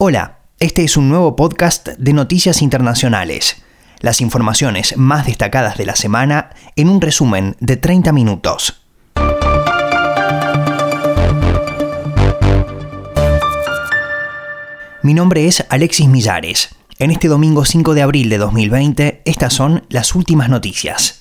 Hola, 0.00 0.38
este 0.60 0.84
es 0.84 0.96
un 0.96 1.08
nuevo 1.08 1.34
podcast 1.34 1.88
de 1.88 2.12
Noticias 2.12 2.62
Internacionales. 2.62 3.64
Las 3.98 4.20
informaciones 4.20 4.96
más 4.96 5.26
destacadas 5.26 5.76
de 5.76 5.86
la 5.86 5.96
semana 5.96 6.50
en 6.76 6.88
un 6.88 7.00
resumen 7.00 7.56
de 7.58 7.76
30 7.78 8.12
minutos. 8.12 8.80
Mi 15.02 15.14
nombre 15.14 15.48
es 15.48 15.66
Alexis 15.68 16.06
Millares. 16.06 16.76
En 17.00 17.10
este 17.10 17.26
domingo 17.26 17.64
5 17.64 17.94
de 17.94 18.02
abril 18.02 18.28
de 18.28 18.38
2020, 18.38 19.22
estas 19.24 19.52
son 19.52 19.84
las 19.88 20.14
últimas 20.14 20.48
noticias. 20.48 21.17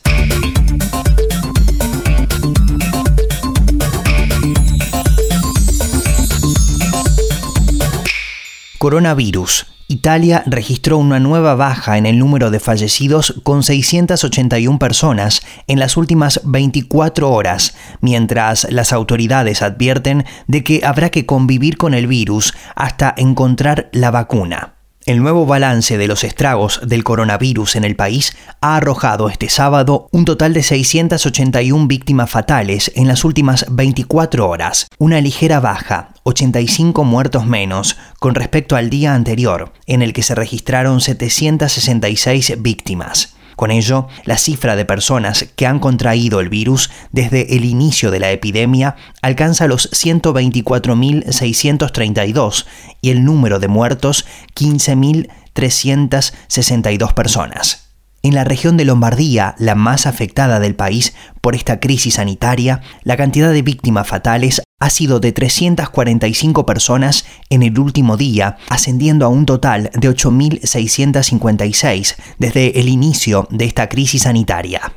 Coronavirus. 8.78 9.66
Italia 9.88 10.44
registró 10.46 10.98
una 10.98 11.20
nueva 11.20 11.56
baja 11.56 11.98
en 11.98 12.06
el 12.06 12.20
número 12.20 12.52
de 12.52 12.60
fallecidos 12.60 13.34
con 13.42 13.64
681 13.64 14.78
personas 14.78 15.42
en 15.66 15.80
las 15.80 15.98
últimas 15.98 16.42
24 16.44 17.32
horas, 17.32 17.76
mientras 18.02 18.68
las 18.70 18.94
autoridades 18.94 19.62
advierten 19.62 20.26
de 20.46 20.64
que 20.64 20.82
habrá 20.84 21.10
que 21.10 21.26
convivir 21.26 21.78
con 21.78 21.94
el 21.94 22.06
virus 22.06 22.54
hasta 22.76 23.14
encontrar 23.18 23.90
la 23.94 24.12
vacuna. 24.12 24.77
El 25.08 25.22
nuevo 25.22 25.46
balance 25.46 25.98
de 25.98 26.06
los 26.06 26.26
estragos 26.26 26.82
del 26.84 27.06
coronavirus 27.06 27.78
en 27.78 27.86
el 27.86 27.96
país 27.96 28.36
ha 28.60 28.76
arrojado 28.76 29.30
este 29.30 29.48
sábado 29.48 30.10
un 30.12 30.26
total 30.26 30.54
de 30.54 30.64
681 30.64 31.88
víctimas 31.88 32.30
fatales 32.30 32.92
en 32.94 33.08
las 33.08 33.24
últimas 33.24 33.66
24 33.70 34.50
horas, 34.50 34.88
una 34.98 35.22
ligera 35.22 35.62
baja, 35.62 36.10
85 36.24 37.06
muertos 37.06 37.46
menos 37.46 37.96
con 38.20 38.36
respecto 38.36 38.76
al 38.76 38.90
día 38.90 39.14
anterior, 39.14 39.72
en 39.86 40.02
el 40.02 40.12
que 40.12 40.24
se 40.24 40.36
registraron 40.36 41.00
766 41.00 42.62
víctimas. 42.62 43.37
Con 43.58 43.72
ello, 43.72 44.08
la 44.24 44.38
cifra 44.38 44.76
de 44.76 44.86
personas 44.86 45.48
que 45.56 45.66
han 45.66 45.80
contraído 45.80 46.42
el 46.42 46.50
virus 46.50 46.92
desde 47.12 47.56
el 47.56 47.66
inicio 47.66 48.12
de 48.12 48.20
la 48.20 48.30
epidemia 48.30 48.96
alcanza 49.24 49.66
los 49.66 49.90
124.632 49.92 52.68
y 53.02 53.10
el 53.10 53.26
número 53.26 53.58
de 53.58 53.68
muertos 53.68 54.28
15.362 54.54 57.16
personas. 57.16 57.96
En 58.22 58.36
la 58.36 58.44
región 58.44 58.78
de 58.78 58.86
Lombardía, 58.86 59.56
la 59.58 59.74
más 59.74 60.06
afectada 60.06 60.60
del 60.60 60.76
país 60.76 61.16
por 61.42 61.56
esta 61.56 61.80
crisis 61.80 62.14
sanitaria, 62.16 62.82
la 63.02 63.18
cantidad 63.18 63.52
de 63.52 63.64
víctimas 63.64 64.08
fatales 64.08 64.62
ha 64.80 64.92
sido 64.92 65.20
de 65.20 65.32
345 65.32 66.68
personas 66.68 67.26
en 67.50 67.64
el 67.64 67.80
último 67.80 68.16
día, 68.16 68.60
ascendiendo 68.70 69.26
a 69.26 69.30
un 69.30 69.48
total 69.48 69.90
de 69.94 70.08
8.656 70.08 72.16
desde 72.38 72.80
el 72.80 72.88
inicio 72.88 73.48
de 73.50 73.66
esta 73.66 73.90
crisis 73.90 74.22
sanitaria. 74.24 74.94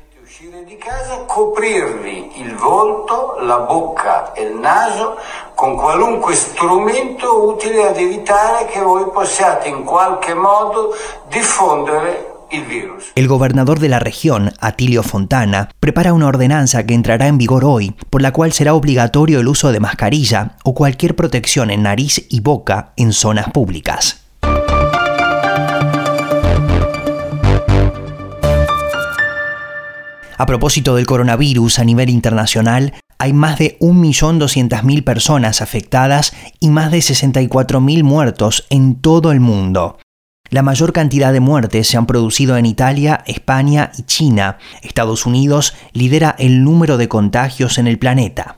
El 13.15 13.29
gobernador 13.29 13.81
de 13.81 13.89
la 13.89 13.99
región, 13.99 14.53
Atilio 14.61 15.03
Fontana, 15.03 15.71
prepara 15.81 16.13
una 16.13 16.27
ordenanza 16.27 16.85
que 16.85 16.95
entrará 16.95 17.27
en 17.29 17.39
vigor 17.39 17.65
hoy, 17.65 17.95
por 18.11 18.23
la 18.23 18.33
cual 18.33 18.53
será 18.53 18.75
obligatorio 18.75 19.41
el 19.41 19.49
uso 19.49 19.73
de 19.73 19.81
mascarilla 19.81 20.57
o 20.65 20.75
cualquier 20.75 21.17
protección 21.17 21.71
en 21.71 21.83
nariz 21.83 22.27
y 22.29 22.41
boca 22.41 22.93
en 22.97 23.13
zonas 23.13 23.51
públicas. 23.51 24.25
A 30.37 30.47
propósito 30.47 30.97
del 30.97 31.07
coronavirus 31.07 31.79
a 31.81 31.85
nivel 31.85 32.09
internacional, 32.09 32.95
hay 33.19 33.35
más 33.35 33.59
de 33.59 33.79
1.200.000 33.81 35.05
personas 35.05 35.61
afectadas 35.61 36.33
y 36.61 36.71
más 36.71 36.91
de 36.91 36.99
64.000 36.99 38.03
muertos 38.03 38.67
en 38.71 38.95
todo 38.95 39.33
el 39.33 39.41
mundo. 39.41 39.99
La 40.51 40.63
mayor 40.63 40.93
cantidad 40.93 41.33
de 41.33 41.39
muertes 41.39 41.87
se 41.87 41.97
han 41.97 42.07
producido 42.07 42.57
en 42.57 42.67
Italia, 42.67 43.23
España 43.27 43.93
y 43.97 44.03
China. 44.03 44.59
Estados 44.83 45.25
Unidos 45.25 45.75
lidera 45.93 46.35
el 46.41 46.65
número 46.65 46.97
de 46.97 47.09
contagios 47.09 47.79
en 47.79 47.87
el 47.87 48.01
planeta. 48.01 48.57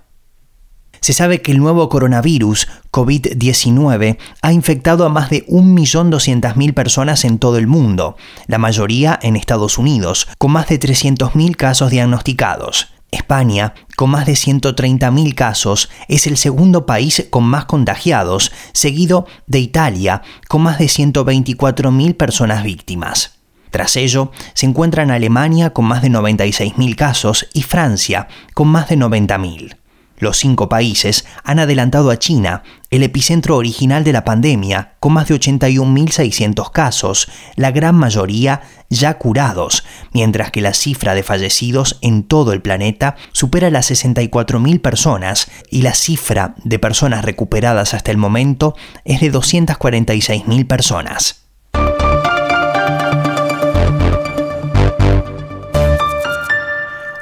Se 1.01 1.13
sabe 1.13 1.43
que 1.43 1.53
el 1.53 1.59
nuevo 1.59 1.89
coronavirus, 1.91 2.69
COVID-19, 2.93 4.19
ha 4.41 4.53
infectado 4.53 5.05
a 5.05 5.11
más 5.11 5.29
de 5.31 5.45
1.200.000 5.49 6.75
personas 6.75 7.25
en 7.27 7.39
todo 7.39 7.59
el 7.59 7.67
mundo, 7.67 8.17
la 8.47 8.59
mayoría 8.59 9.19
en 9.21 9.37
Estados 9.37 9.79
Unidos, 9.79 10.29
con 10.39 10.53
más 10.53 10.69
de 10.69 10.79
300.000 10.79 11.57
casos 11.57 11.91
diagnosticados. 11.91 12.92
España, 13.13 13.75
con 13.97 14.11
más 14.11 14.27
de 14.27 14.33
130.000 14.33 15.35
casos, 15.35 15.91
es 16.09 16.27
el 16.27 16.37
segundo 16.37 16.87
país 16.87 17.29
con 17.31 17.45
más 17.45 17.67
contagiados, 17.67 18.51
seguido 18.73 19.27
de 19.47 19.61
Italia, 19.61 20.23
con 20.49 20.63
más 20.63 20.79
de 20.79 20.87
124.000 20.87 22.17
personas 22.17 22.65
víctimas. 22.65 23.39
Tras 23.71 23.97
ello, 23.97 24.33
se 24.55 24.67
encuentran 24.67 25.11
Alemania 25.11 25.71
con 25.71 25.85
más 25.85 26.03
de 26.03 26.11
96.000 26.11 26.97
casos 26.97 27.49
y 27.55 27.63
Francia 27.63 28.29
con 28.55 28.69
más 28.69 28.89
de 28.89 28.97
90.000. 28.97 29.82
Los 30.23 30.37
cinco 30.37 30.69
países 30.69 31.25
han 31.43 31.59
adelantado 31.59 32.13
a 32.13 32.17
China, 32.17 32.63
el 32.91 33.03
epicentro 33.03 33.57
original 33.57 34.05
de 34.05 34.13
la 34.13 34.25
pandemia, 34.25 34.95
con 35.01 35.15
más 35.15 35.27
de 35.27 35.35
81.600 35.35 36.71
casos, 36.71 37.29
la 37.57 37.73
gran 37.73 37.97
mayoría 37.97 38.61
ya 38.89 39.19
curados, 39.19 39.83
mientras 40.13 40.53
que 40.53 40.61
la 40.61 40.75
cifra 40.75 41.17
de 41.17 41.25
fallecidos 41.25 41.99
en 42.03 42.23
todo 42.23 42.53
el 42.53 42.63
planeta 42.63 43.17
supera 43.33 43.69
las 43.69 43.91
64.000 43.91 44.81
personas 44.81 45.51
y 45.73 45.83
la 45.83 45.93
cifra 45.93 46.55
de 46.63 46.79
personas 46.79 47.25
recuperadas 47.25 47.93
hasta 47.93 48.13
el 48.13 48.17
momento 48.17 48.77
es 49.05 49.21
de 49.23 49.33
246.000 49.33 50.69
personas. 50.69 51.49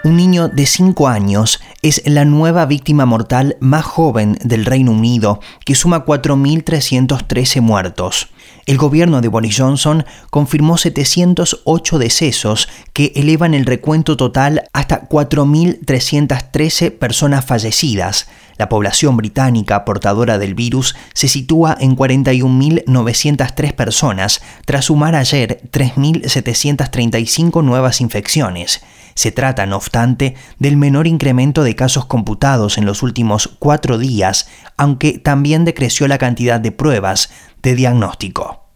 Un 0.04 0.16
niño 0.16 0.48
de 0.48 0.66
5 0.66 1.08
años 1.08 1.59
es 1.82 2.02
la 2.04 2.24
nueva 2.24 2.66
víctima 2.66 3.06
mortal 3.06 3.56
más 3.60 3.84
joven 3.84 4.38
del 4.44 4.64
Reino 4.64 4.92
Unido, 4.92 5.40
que 5.64 5.74
suma 5.74 6.04
4.313 6.04 7.60
muertos. 7.60 8.28
El 8.66 8.76
gobierno 8.76 9.20
de 9.20 9.28
Boris 9.28 9.58
Johnson 9.58 10.04
confirmó 10.30 10.76
708 10.76 11.98
decesos 11.98 12.68
que 12.92 13.12
elevan 13.16 13.54
el 13.54 13.66
recuento 13.66 14.16
total 14.16 14.64
hasta 14.72 15.08
4.313 15.08 16.96
personas 16.96 17.44
fallecidas. 17.44 18.28
La 18.60 18.68
población 18.68 19.16
británica 19.16 19.86
portadora 19.86 20.36
del 20.36 20.54
virus 20.54 20.94
se 21.14 21.28
sitúa 21.28 21.74
en 21.80 21.96
41.903 21.96 23.72
personas, 23.72 24.42
tras 24.66 24.84
sumar 24.84 25.16
ayer 25.16 25.62
3.735 25.72 27.64
nuevas 27.64 28.02
infecciones. 28.02 28.82
Se 29.14 29.32
trata, 29.32 29.64
no 29.64 29.76
obstante, 29.76 30.34
del 30.58 30.76
menor 30.76 31.06
incremento 31.06 31.62
de 31.62 31.74
casos 31.74 32.04
computados 32.04 32.76
en 32.76 32.84
los 32.84 33.02
últimos 33.02 33.48
cuatro 33.58 33.96
días, 33.96 34.46
aunque 34.76 35.18
también 35.18 35.64
decreció 35.64 36.06
la 36.06 36.18
cantidad 36.18 36.60
de 36.60 36.70
pruebas 36.70 37.30
de 37.62 37.74
diagnóstico. 37.74 38.69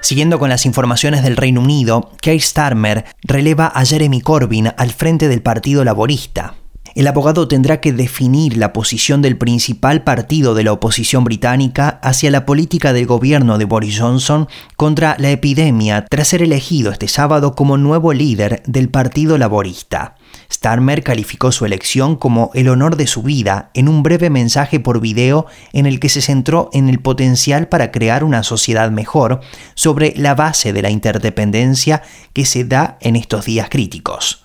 Siguiendo 0.00 0.38
con 0.38 0.48
las 0.48 0.66
informaciones 0.66 1.22
del 1.22 1.36
Reino 1.36 1.60
Unido, 1.60 2.10
Keir 2.20 2.40
Starmer 2.40 3.04
releva 3.22 3.66
a 3.66 3.84
Jeremy 3.84 4.20
Corbyn 4.20 4.72
al 4.76 4.90
frente 4.90 5.28
del 5.28 5.42
Partido 5.42 5.84
Laborista. 5.84 6.59
El 6.94 7.06
abogado 7.06 7.46
tendrá 7.46 7.80
que 7.80 7.92
definir 7.92 8.56
la 8.56 8.72
posición 8.72 9.22
del 9.22 9.38
principal 9.38 10.02
partido 10.02 10.54
de 10.54 10.64
la 10.64 10.72
oposición 10.72 11.22
británica 11.22 12.00
hacia 12.02 12.30
la 12.32 12.44
política 12.44 12.92
del 12.92 13.06
gobierno 13.06 13.58
de 13.58 13.64
Boris 13.64 14.00
Johnson 14.00 14.48
contra 14.76 15.14
la 15.18 15.30
epidemia 15.30 16.04
tras 16.06 16.28
ser 16.28 16.42
elegido 16.42 16.90
este 16.90 17.06
sábado 17.06 17.54
como 17.54 17.76
nuevo 17.76 18.12
líder 18.12 18.62
del 18.66 18.88
Partido 18.88 19.38
Laborista. 19.38 20.16
Starmer 20.52 21.04
calificó 21.04 21.52
su 21.52 21.64
elección 21.64 22.16
como 22.16 22.50
el 22.54 22.68
honor 22.68 22.96
de 22.96 23.06
su 23.06 23.22
vida 23.22 23.70
en 23.74 23.88
un 23.88 24.02
breve 24.02 24.30
mensaje 24.30 24.80
por 24.80 25.00
video 25.00 25.46
en 25.72 25.86
el 25.86 26.00
que 26.00 26.08
se 26.08 26.22
centró 26.22 26.70
en 26.72 26.88
el 26.88 26.98
potencial 27.00 27.68
para 27.68 27.92
crear 27.92 28.24
una 28.24 28.42
sociedad 28.42 28.90
mejor 28.90 29.40
sobre 29.74 30.12
la 30.16 30.34
base 30.34 30.72
de 30.72 30.82
la 30.82 30.90
interdependencia 30.90 32.02
que 32.32 32.44
se 32.44 32.64
da 32.64 32.98
en 33.00 33.14
estos 33.14 33.44
días 33.44 33.68
críticos. 33.70 34.44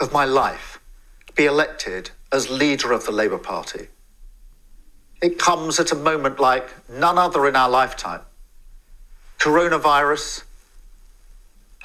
Of 0.00 0.12
my 0.12 0.24
life 0.24 0.80
be 1.36 1.46
elected 1.46 2.10
as 2.32 2.50
leader 2.50 2.92
of 2.92 3.04
the 3.04 3.12
Labour 3.12 3.38
Party. 3.38 3.88
It 5.22 5.38
comes 5.38 5.78
at 5.80 5.92
a 5.92 5.96
moment 5.96 6.40
like 6.40 6.68
none 6.88 7.18
other 7.18 7.46
in 7.48 7.56
our 7.56 7.68
lifetime. 7.68 8.22
Coronavirus 9.38 10.44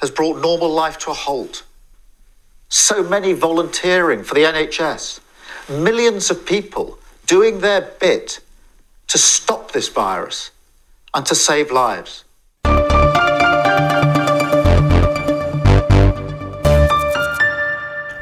has 0.00 0.10
brought 0.10 0.40
normal 0.40 0.70
life 0.70 0.98
to 0.98 1.10
a 1.10 1.14
halt. 1.14 1.62
so 2.68 3.02
many 3.02 3.32
volunteering 3.32 4.24
for 4.24 4.34
the 4.34 4.42
NHS, 4.42 5.20
millions 5.68 6.30
of 6.30 6.44
people 6.46 6.98
doing 7.26 7.60
their 7.60 7.80
bit 7.80 8.40
to 9.08 9.18
stop 9.18 9.72
this 9.72 9.88
virus 9.88 10.50
and 11.14 11.24
to 11.26 11.34
save 11.34 11.70
lives. 11.70 12.24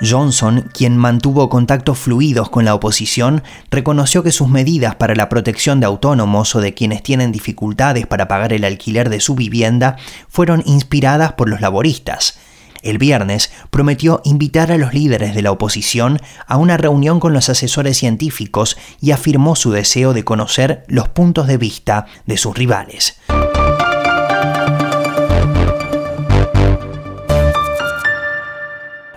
Johnson, 0.09 0.71
quien 0.73 0.97
mantuvo 0.97 1.49
contactos 1.49 1.99
fluidos 1.99 2.51
con 2.51 2.65
la 2.65 2.75
oposición, 2.75 3.43
reconoció 3.71 4.23
que 4.23 4.33
sus 4.33 4.49
medidas 4.49 4.95
para 4.95 5.15
la 5.15 5.29
protección 5.29 5.81
de 5.81 5.87
autónomos 5.87 6.55
o 6.55 6.61
de 6.61 6.75
quienes 6.75 7.03
tienen 7.03 7.33
dificultades 7.33 8.07
para 8.07 8.29
pagar 8.29 8.53
el 8.53 8.65
alquiler 8.65 9.09
de 9.11 9.21
su 9.21 9.35
vivienda 9.35 9.97
fueron 10.29 10.63
inspiradas 10.67 11.33
por 11.33 11.49
los 11.49 11.61
laboristas. 11.61 12.39
El 12.83 12.99
viernes 12.99 13.51
prometió 13.71 14.21
invitar 14.25 14.71
a 14.71 14.77
los 14.77 14.93
líderes 14.93 15.35
de 15.35 15.43
la 15.43 15.51
oposición 15.51 16.21
a 16.47 16.59
una 16.59 16.77
reunión 16.77 17.19
con 17.19 17.33
los 17.33 17.49
asesores 17.49 17.97
científicos 17.97 18.77
y 19.01 19.13
afirmó 19.13 19.57
su 19.57 19.73
deseo 19.73 20.13
de 20.13 20.25
conocer 20.25 20.85
los 20.87 21.09
puntos 21.09 21.47
de 21.47 21.57
vista 21.57 22.07
de 22.27 22.37
sus 22.37 22.55
rivales. 22.57 23.19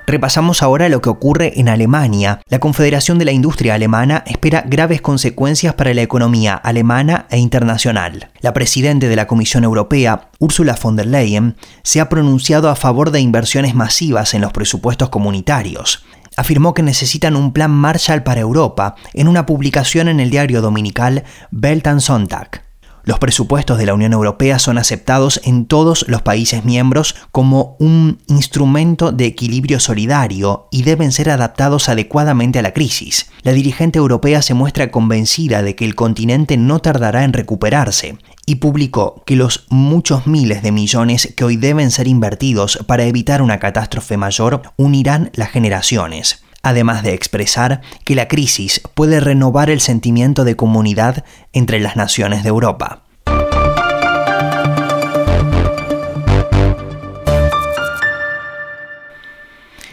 Repasamos 0.09 0.63
ahora 0.63 0.87
lo 0.87 1.01
que 1.01 1.09
ocurre 1.09 1.59
en 1.59 1.67
Alemania. 1.67 2.39
La 2.47 2.59
Confederación 2.59 3.19
de 3.19 3.25
la 3.25 3.33
Industria 3.33 3.73
Alemana 3.73 4.23
espera 4.25 4.63
graves 4.65 5.01
consecuencias 5.01 5.73
para 5.73 5.93
la 5.93 6.01
economía 6.01 6.55
alemana 6.55 7.27
e 7.29 7.39
internacional. 7.39 8.29
La 8.39 8.53
presidenta 8.53 9.07
de 9.07 9.15
la 9.17 9.27
Comisión 9.27 9.65
Europea, 9.65 10.29
Ursula 10.39 10.77
von 10.81 10.95
der 10.95 11.07
Leyen, 11.07 11.57
se 11.83 11.99
ha 11.99 12.07
pronunciado 12.07 12.69
a 12.69 12.77
favor 12.77 13.11
de 13.11 13.19
inversiones 13.19 13.75
masivas 13.75 14.33
en 14.33 14.41
los 14.41 14.53
presupuestos 14.53 15.09
comunitarios 15.09 16.05
afirmó 16.37 16.75
que 16.75 16.83
necesitan 16.83 17.35
un 17.35 17.51
plan 17.51 17.71
Marshall 17.71 18.21
para 18.21 18.41
Europa 18.41 18.95
en 19.13 19.27
una 19.27 19.47
publicación 19.47 20.07
en 20.07 20.19
el 20.19 20.29
diario 20.29 20.61
dominical 20.61 21.23
Welt 21.51 21.87
Sonntag. 21.99 22.66
Los 23.07 23.19
presupuestos 23.19 23.77
de 23.77 23.85
la 23.85 23.93
Unión 23.93 24.11
Europea 24.11 24.59
son 24.59 24.77
aceptados 24.77 25.39
en 25.45 25.65
todos 25.65 26.03
los 26.09 26.23
países 26.23 26.65
miembros 26.65 27.15
como 27.31 27.77
un 27.79 28.19
instrumento 28.27 29.13
de 29.13 29.27
equilibrio 29.27 29.79
solidario 29.79 30.67
y 30.71 30.83
deben 30.83 31.13
ser 31.13 31.29
adaptados 31.29 31.87
adecuadamente 31.87 32.59
a 32.59 32.61
la 32.61 32.73
crisis. 32.73 33.31
La 33.43 33.53
dirigente 33.53 33.97
europea 33.97 34.41
se 34.41 34.55
muestra 34.55 34.91
convencida 34.91 35.61
de 35.61 35.73
que 35.73 35.85
el 35.85 35.95
continente 35.95 36.57
no 36.57 36.79
tardará 36.79 37.23
en 37.23 37.31
recuperarse 37.31 38.17
y 38.45 38.55
publicó 38.55 39.23
que 39.25 39.37
los 39.37 39.67
muchos 39.69 40.27
miles 40.27 40.61
de 40.61 40.73
millones 40.73 41.33
que 41.33 41.45
hoy 41.45 41.55
deben 41.55 41.91
ser 41.91 42.09
invertidos 42.09 42.77
para 42.87 43.05
evitar 43.05 43.41
una 43.41 43.57
catástrofe 43.57 44.17
mayor 44.17 44.63
unirán 44.75 45.31
las 45.33 45.51
generaciones 45.51 46.43
además 46.67 47.03
de 47.03 47.13
expresar 47.13 47.81
que 48.03 48.15
la 48.15 48.27
crisis 48.27 48.81
puede 48.93 49.19
renovar 49.19 49.69
el 49.69 49.81
sentimiento 49.81 50.43
de 50.43 50.55
comunidad 50.55 51.23
entre 51.53 51.79
las 51.79 51.95
naciones 51.95 52.43
de 52.43 52.49
Europa. 52.49 53.03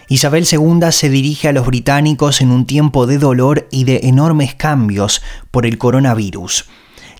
Isabel 0.08 0.46
II 0.50 0.92
se 0.92 1.08
dirige 1.08 1.48
a 1.48 1.52
los 1.52 1.66
británicos 1.66 2.40
en 2.40 2.50
un 2.50 2.66
tiempo 2.66 3.06
de 3.06 3.18
dolor 3.18 3.66
y 3.70 3.84
de 3.84 4.00
enormes 4.04 4.54
cambios 4.54 5.22
por 5.50 5.66
el 5.66 5.78
coronavirus. 5.78 6.66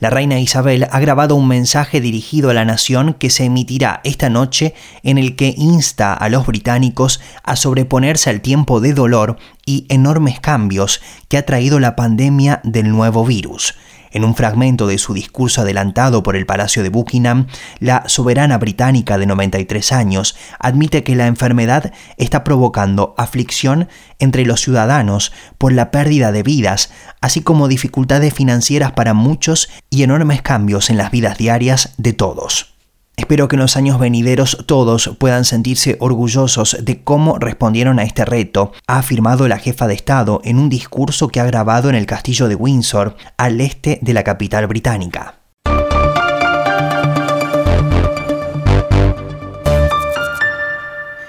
La 0.00 0.11
reina 0.11 0.41
Isabel 0.41 0.88
ha 0.91 1.00
grabado 1.00 1.37
un 1.37 1.49
mensaje 1.49 2.00
dirigido 2.00 2.50
a 2.50 2.55
la 2.55 2.64
nación 2.64 3.14
que 3.14 3.31
se 3.31 3.44
emitirá 3.44 4.00
esta 4.05 4.29
noche 4.29 4.75
en 5.02 5.19
el 5.19 5.37
que 5.37 5.55
insta 5.56 6.12
a 6.12 6.29
los 6.29 6.46
británicos 6.46 7.20
a 7.43 7.56
sobreponerse 7.56 8.31
al 8.31 8.41
tiempo 8.41 8.81
de 8.81 8.93
dolor 8.93 9.38
y 9.64 9.87
enormes 9.88 10.41
cambios 10.41 11.00
que 11.29 11.38
ha 11.38 11.46
traído 11.46 11.81
la 11.81 11.96
pandemia 11.96 12.61
del 12.64 12.91
nuevo 12.91 13.25
virus. 13.25 13.75
En 14.15 14.25
un 14.25 14.37
fragmento 14.37 14.87
de 14.87 14.97
su 14.97 15.13
discurso 15.13 15.63
adelantado 15.63 16.23
por 16.23 16.37
el 16.37 16.47
Palacio 16.47 16.85
de 16.85 16.89
Buckingham, 16.89 17.49
la 17.81 18.05
soberana 18.07 18.59
británica 18.59 19.19
de 19.19 19.27
93 19.27 19.91
años 19.91 20.37
admite 20.61 21.03
que 21.03 21.17
la 21.17 21.27
enfermedad 21.27 21.93
está 22.17 22.45
provocando 22.45 23.15
aflicción 23.19 23.89
entre 24.21 24.47
los 24.47 24.61
ciudadanos 24.61 25.33
por 25.59 25.73
la 25.73 25.91
pérdida 25.91 26.31
de 26.31 26.45
vidas, 26.45 26.93
así 27.21 27.43
como 27.43 27.67
dificultades 27.67 28.33
financieras 28.33 28.93
para 28.93 29.15
muchos 29.15 29.69
y 29.91 30.05
enormes 30.05 30.43
cambios 30.43 30.91
en 30.91 30.97
las 30.97 31.11
vidas 31.11 31.37
diarias 31.37 31.95
de 31.99 32.13
todos. 32.13 32.74
Espero 33.17 33.47
que 33.47 33.55
en 33.55 33.63
los 33.63 33.77
años 33.77 34.01
venideros 34.01 34.65
todos 34.67 35.15
puedan 35.19 35.45
sentirse 35.45 35.97
orgullosos 36.01 36.79
de 36.83 37.05
cómo 37.05 37.39
respondieron 37.39 38.01
a 38.01 38.03
este 38.03 38.25
reto, 38.25 38.73
ha 38.89 38.99
afirmado 38.99 39.47
la 39.47 39.59
jefa 39.59 39.87
de 39.87 39.95
Estado 39.95 40.41
en 40.45 40.59
un 40.59 40.69
discurso 40.69 41.29
que 41.29 41.39
ha 41.39 41.45
grabado 41.45 41.89
en 41.89 41.95
el 41.95 42.07
castillo 42.07 42.49
de 42.49 42.57
Windsor, 42.57 43.17
al 43.37 43.61
este 43.61 44.01
de 44.03 44.15
la 44.15 44.25
capital 44.25 44.67
británica. 44.67 45.44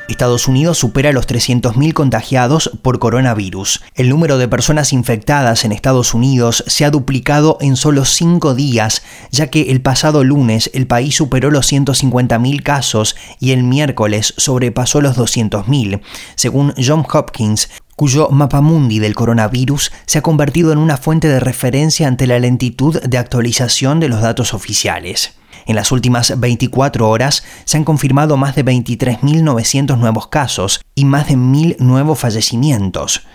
Estados 0.08 0.48
Unidos 0.48 0.78
supera 0.78 1.12
los 1.12 1.28
300.000 1.28 1.94
contagiados 1.94 2.72
por 2.82 3.00
coronavirus. 3.00 3.82
El 3.96 4.10
número 4.10 4.38
de 4.38 4.48
personas 4.48 4.94
infectadas 4.94 5.66
en 5.66 5.72
Estados 5.72 6.14
Unidos 6.14 6.64
se 6.68 6.86
ha 6.86 6.92
duplicado 6.92 7.58
en 7.62 7.76
solo 7.76 8.06
cinco 8.06 8.54
días, 8.56 9.02
ya 9.32 9.48
que 9.48 9.72
el 9.72 9.82
pasado 9.82 10.24
lunes 10.24 10.70
el 10.74 10.88
país 10.88 11.16
superó 11.16 11.52
los 11.52 11.72
150.000 11.72 12.64
casos 12.64 13.16
y 13.40 13.52
el 13.52 13.64
miércoles 13.64 14.34
sobrepasó 14.38 15.02
los 15.02 15.18
200.000, 15.18 16.02
según 16.36 16.74
John 16.78 17.06
Hopkins, 17.12 17.70
cuyo 17.96 18.30
mapamundi 18.30 19.00
del 19.00 19.16
coronavirus 19.16 19.92
se 20.06 20.20
ha 20.20 20.22
convertido 20.22 20.72
en 20.72 20.78
una 20.78 20.98
fuente 20.98 21.28
de 21.28 21.40
referencia 21.40 22.08
ante 22.08 22.28
la 22.28 22.40
lentitud 22.40 23.02
de 23.02 23.18
actualización 23.18 24.00
de 24.00 24.10
los 24.10 24.22
datos 24.22 24.54
oficiales. 24.54 25.36
En 25.66 25.76
las 25.76 25.92
últimas 25.92 26.40
24 26.40 27.10
horas 27.10 27.44
se 27.66 27.78
han 27.78 27.84
confirmado 27.84 28.38
más 28.38 28.56
de 28.56 28.64
23.900 28.64 29.98
nuevos 29.98 30.28
casos 30.28 30.82
y 30.94 31.06
más 31.06 31.28
de 31.28 31.36
1.000 31.36 31.78
nuevos 31.80 32.20
fallecimientos. 32.20 33.26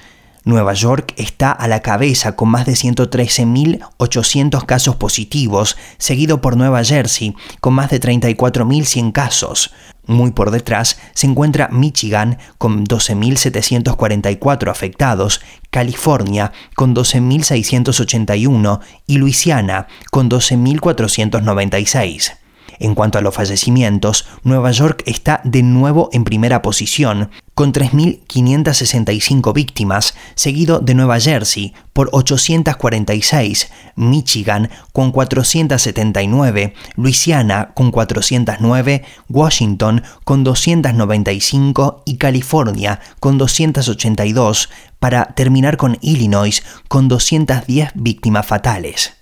Nueva 0.44 0.72
York 0.72 1.12
está 1.16 1.52
a 1.52 1.68
la 1.68 1.80
cabeza 1.80 2.34
con 2.34 2.48
más 2.48 2.66
de 2.66 2.72
113.800 2.72 4.64
casos 4.64 4.96
positivos, 4.96 5.76
seguido 5.98 6.40
por 6.40 6.56
Nueva 6.56 6.82
Jersey 6.82 7.36
con 7.60 7.74
más 7.74 7.90
de 7.90 8.00
34.100 8.00 9.12
casos. 9.12 9.74
Muy 10.06 10.30
por 10.32 10.50
detrás 10.50 10.98
se 11.14 11.26
encuentra 11.26 11.68
Michigan 11.68 12.38
con 12.58 12.86
12.744 12.86 14.70
afectados, 14.70 15.42
California 15.70 16.52
con 16.74 16.96
12.681 16.96 18.80
y 19.06 19.18
Luisiana 19.18 19.88
con 20.10 20.30
12.496. 20.30 22.39
En 22.80 22.94
cuanto 22.94 23.18
a 23.18 23.20
los 23.20 23.34
fallecimientos, 23.34 24.26
Nueva 24.42 24.70
York 24.70 25.02
está 25.04 25.42
de 25.44 25.62
nuevo 25.62 26.08
en 26.14 26.24
primera 26.24 26.62
posición, 26.62 27.30
con 27.54 27.74
3.565 27.74 29.52
víctimas, 29.52 30.14
seguido 30.34 30.78
de 30.80 30.94
Nueva 30.94 31.20
Jersey 31.20 31.74
por 31.92 32.08
846, 32.10 33.70
Michigan 33.96 34.70
con 34.94 35.12
479, 35.12 36.72
Luisiana 36.96 37.72
con 37.74 37.90
409, 37.90 39.04
Washington 39.28 40.02
con 40.24 40.42
295 40.42 42.02
y 42.06 42.16
California 42.16 43.00
con 43.20 43.36
282, 43.36 44.70
para 44.98 45.26
terminar 45.34 45.76
con 45.76 45.98
Illinois 46.00 46.62
con 46.88 47.08
210 47.08 47.90
víctimas 47.94 48.46
fatales. 48.46 49.19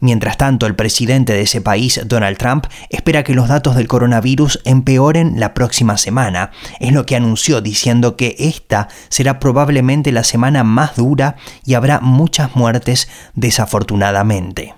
Mientras 0.00 0.36
tanto, 0.36 0.66
el 0.66 0.76
presidente 0.76 1.32
de 1.32 1.42
ese 1.42 1.60
país, 1.60 2.00
Donald 2.04 2.36
Trump, 2.36 2.66
espera 2.90 3.24
que 3.24 3.34
los 3.34 3.48
datos 3.48 3.76
del 3.76 3.88
coronavirus 3.88 4.60
empeoren 4.64 5.40
la 5.40 5.54
próxima 5.54 5.96
semana. 5.96 6.52
Es 6.80 6.92
lo 6.92 7.06
que 7.06 7.16
anunció 7.16 7.60
diciendo 7.60 8.16
que 8.16 8.36
esta 8.38 8.88
será 9.08 9.40
probablemente 9.40 10.12
la 10.12 10.24
semana 10.24 10.64
más 10.64 10.96
dura 10.96 11.36
y 11.64 11.74
habrá 11.74 12.00
muchas 12.00 12.54
muertes 12.56 13.08
desafortunadamente. 13.34 14.74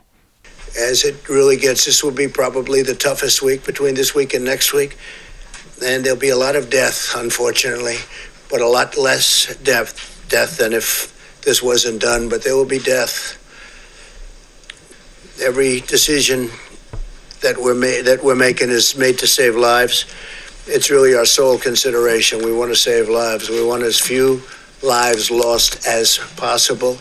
As 0.91 1.05
it 1.05 1.17
really 1.29 1.57
gets, 1.57 1.85
this 1.85 2.05
will 2.05 2.15
be 2.15 2.29
probably 2.29 2.85
the 2.85 2.95
toughest 2.95 3.43
week 3.43 3.67
between 3.67 3.95
this 3.95 4.15
week 4.15 4.35
and 4.35 4.45
next 4.45 4.73
week. 4.73 4.97
And 5.83 6.05
there'll 6.05 6.19
be 6.19 6.31
a 6.31 6.37
lot 6.37 6.57
of 6.57 6.71
death, 6.71 7.17
unfortunately, 7.17 7.97
but 8.51 8.61
a 8.61 8.69
lot 8.69 8.97
less 8.97 9.57
death, 9.65 9.95
death 10.29 10.59
than 10.59 10.73
if 10.73 11.13
this 11.43 11.63
wasn't 11.63 12.01
done, 12.01 12.29
but 12.29 12.45
there 12.45 12.55
will 12.55 12.69
be 12.69 12.79
death. 12.79 13.38
Every 15.41 15.81
decision 15.81 16.51
that 17.41 17.57
we're 17.57 17.75
ma- 17.75 18.03
that 18.05 18.23
we're 18.23 18.35
making 18.35 18.71
is 18.71 18.97
made 18.97 19.19
to 19.19 19.27
save 19.27 19.57
lives. 19.57 20.07
It's 20.67 20.91
really 20.91 21.15
our 21.15 21.27
sole 21.27 21.59
consideration. 21.59 22.45
We 22.45 22.53
want 22.53 22.71
to 22.71 22.77
save 22.77 23.09
lives. 23.09 23.49
We 23.49 23.65
want 23.65 23.83
as 23.83 23.99
few 24.01 24.43
lives 24.83 25.31
lost 25.31 25.87
as 25.87 26.19
possible. 26.37 26.99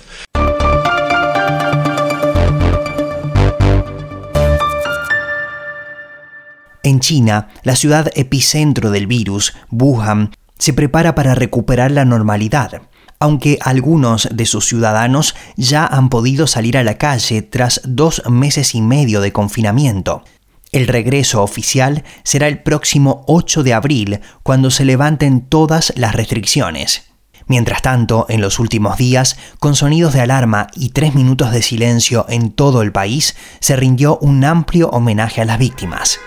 En 6.84 7.02
China, 7.02 7.50
la 7.64 7.76
ciudad 7.76 8.10
epicentro 8.16 8.92
del 8.92 9.08
virus, 9.08 9.54
Wuhan, 9.70 10.32
se 10.58 10.72
prepara 10.74 11.16
para 11.16 11.36
recuperar 11.36 11.92
la 11.92 12.06
normalidad, 12.06 12.82
aunque 13.20 13.58
algunos 13.62 14.28
de 14.32 14.46
sus 14.46 14.68
ciudadanos 14.68 15.36
ya 15.56 15.86
han 15.86 16.10
podido 16.10 16.48
salir 16.48 16.78
a 16.78 16.84
la 16.84 16.98
calle 16.98 17.42
tras 17.42 17.82
dos 17.84 18.22
meses 18.30 18.76
y 18.76 18.82
medio 18.82 19.22
de 19.22 19.32
confinamiento. 19.32 20.24
El 20.72 20.88
regreso 20.88 21.42
oficial 21.42 22.04
será 22.24 22.48
el 22.48 22.62
próximo 22.62 23.24
8 23.28 23.64
de 23.64 23.74
abril, 23.74 24.20
cuando 24.44 24.70
se 24.70 24.86
levanten 24.86 25.42
todas 25.42 25.94
las 25.96 26.14
restricciones. 26.14 27.04
Mientras 27.48 27.82
tanto, 27.82 28.26
en 28.28 28.42
los 28.42 28.60
últimos 28.60 28.98
días, 28.98 29.38
con 29.60 29.76
sonidos 29.76 30.14
de 30.14 30.20
alarma 30.20 30.68
y 30.76 30.90
tres 30.90 31.16
minutos 31.16 31.52
de 31.52 31.62
silencio 31.62 32.26
en 32.28 32.52
todo 32.52 32.82
el 32.82 32.92
país, 32.92 33.38
se 33.62 33.78
rindió 33.78 34.18
un 34.18 34.44
amplio 34.44 34.90
homenaje 34.90 35.42
a 35.42 35.46
las 35.46 35.58
víctimas. 35.58 36.20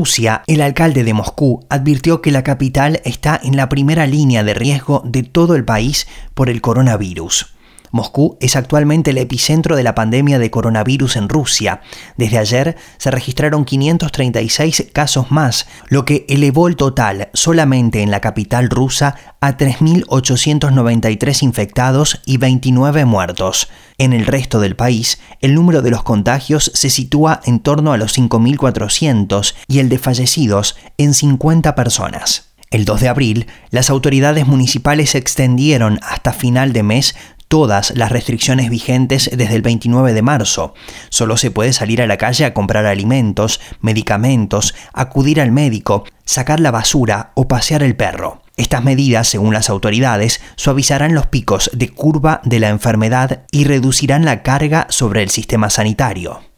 Rusia, 0.00 0.44
el 0.46 0.62
alcalde 0.62 1.04
de 1.04 1.12
Moscú 1.12 1.66
advirtió 1.68 2.22
que 2.22 2.30
la 2.30 2.42
capital 2.42 3.02
está 3.04 3.38
en 3.44 3.54
la 3.54 3.68
primera 3.68 4.06
línea 4.06 4.42
de 4.44 4.54
riesgo 4.54 5.02
de 5.04 5.24
todo 5.24 5.54
el 5.56 5.66
país 5.66 6.06
por 6.32 6.48
el 6.48 6.62
coronavirus. 6.62 7.52
Moscú 7.90 8.36
es 8.40 8.56
actualmente 8.56 9.10
el 9.10 9.18
epicentro 9.18 9.76
de 9.76 9.82
la 9.82 9.94
pandemia 9.94 10.38
de 10.38 10.50
coronavirus 10.50 11.16
en 11.16 11.28
Rusia. 11.28 11.80
Desde 12.16 12.38
ayer 12.38 12.76
se 12.98 13.10
registraron 13.10 13.64
536 13.64 14.88
casos 14.92 15.30
más, 15.30 15.66
lo 15.88 16.04
que 16.04 16.24
elevó 16.28 16.68
el 16.68 16.76
total 16.76 17.30
solamente 17.34 18.02
en 18.02 18.10
la 18.10 18.20
capital 18.20 18.70
rusa 18.70 19.16
a 19.40 19.56
3.893 19.56 21.42
infectados 21.42 22.20
y 22.24 22.36
29 22.36 23.04
muertos. 23.04 23.68
En 23.98 24.12
el 24.12 24.26
resto 24.26 24.60
del 24.60 24.76
país, 24.76 25.20
el 25.40 25.54
número 25.54 25.82
de 25.82 25.90
los 25.90 26.02
contagios 26.02 26.70
se 26.74 26.90
sitúa 26.90 27.40
en 27.44 27.60
torno 27.60 27.92
a 27.92 27.96
los 27.96 28.16
5.400 28.16 29.54
y 29.66 29.78
el 29.80 29.88
de 29.88 29.98
fallecidos 29.98 30.76
en 30.96 31.14
50 31.14 31.74
personas. 31.74 32.50
El 32.70 32.84
2 32.84 33.00
de 33.00 33.08
abril, 33.08 33.46
las 33.70 33.90
autoridades 33.90 34.46
municipales 34.46 35.16
extendieron 35.16 35.98
hasta 36.02 36.32
final 36.32 36.72
de 36.72 36.84
mes 36.84 37.16
todas 37.50 37.92
las 37.96 38.12
restricciones 38.12 38.70
vigentes 38.70 39.28
desde 39.34 39.56
el 39.56 39.62
29 39.62 40.14
de 40.14 40.22
marzo. 40.22 40.72
Solo 41.08 41.36
se 41.36 41.50
puede 41.50 41.72
salir 41.72 42.00
a 42.00 42.06
la 42.06 42.16
calle 42.16 42.44
a 42.44 42.54
comprar 42.54 42.86
alimentos, 42.86 43.60
medicamentos, 43.80 44.76
acudir 44.92 45.40
al 45.40 45.50
médico, 45.50 46.04
sacar 46.24 46.60
la 46.60 46.70
basura 46.70 47.32
o 47.34 47.48
pasear 47.48 47.82
el 47.82 47.96
perro. 47.96 48.42
Estas 48.56 48.84
medidas, 48.84 49.26
según 49.26 49.52
las 49.52 49.68
autoridades, 49.68 50.40
suavizarán 50.54 51.12
los 51.12 51.26
picos 51.26 51.70
de 51.74 51.88
curva 51.88 52.40
de 52.44 52.60
la 52.60 52.68
enfermedad 52.68 53.42
y 53.50 53.64
reducirán 53.64 54.24
la 54.24 54.44
carga 54.44 54.86
sobre 54.88 55.24
el 55.24 55.30
sistema 55.30 55.70
sanitario. 55.70 56.49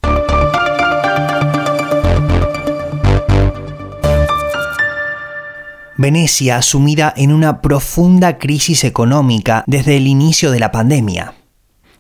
Venecia 6.02 6.60
sumida 6.62 7.14
en 7.16 7.32
una 7.32 7.60
profunda 7.62 8.36
crisis 8.36 8.82
económica 8.82 9.62
desde 9.68 9.96
el 9.96 10.08
inicio 10.08 10.50
de 10.50 10.58
la 10.58 10.72
pandemia. 10.72 11.34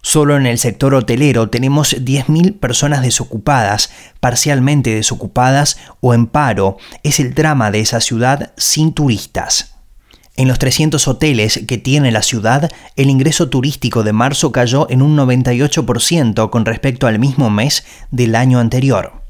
Solo 0.02 0.36
en 0.36 0.44
el 0.44 0.58
sector 0.58 0.92
hotelero 0.94 1.50
tenemos 1.50 1.94
10.000 1.94 2.58
personas 2.58 3.02
desocupadas, 3.02 3.92
parcialmente 4.18 4.92
desocupadas 4.92 5.78
o 6.00 6.14
en 6.14 6.26
paro. 6.26 6.78
Es 7.04 7.20
el 7.20 7.32
drama 7.32 7.70
de 7.70 7.78
esa 7.78 8.00
ciudad 8.00 8.52
sin 8.56 8.92
turistas. 8.92 9.76
En 10.34 10.48
los 10.48 10.58
300 10.58 11.06
hoteles 11.06 11.60
que 11.68 11.78
tiene 11.78 12.10
la 12.10 12.22
ciudad, 12.22 12.72
el 12.96 13.08
ingreso 13.08 13.50
turístico 13.50 14.02
de 14.02 14.12
marzo 14.12 14.50
cayó 14.50 14.90
en 14.90 15.00
un 15.00 15.16
98% 15.16 16.50
con 16.50 16.64
respecto 16.64 17.06
al 17.06 17.20
mismo 17.20 17.50
mes 17.50 17.84
del 18.10 18.34
año 18.34 18.58
anterior. 18.58 19.21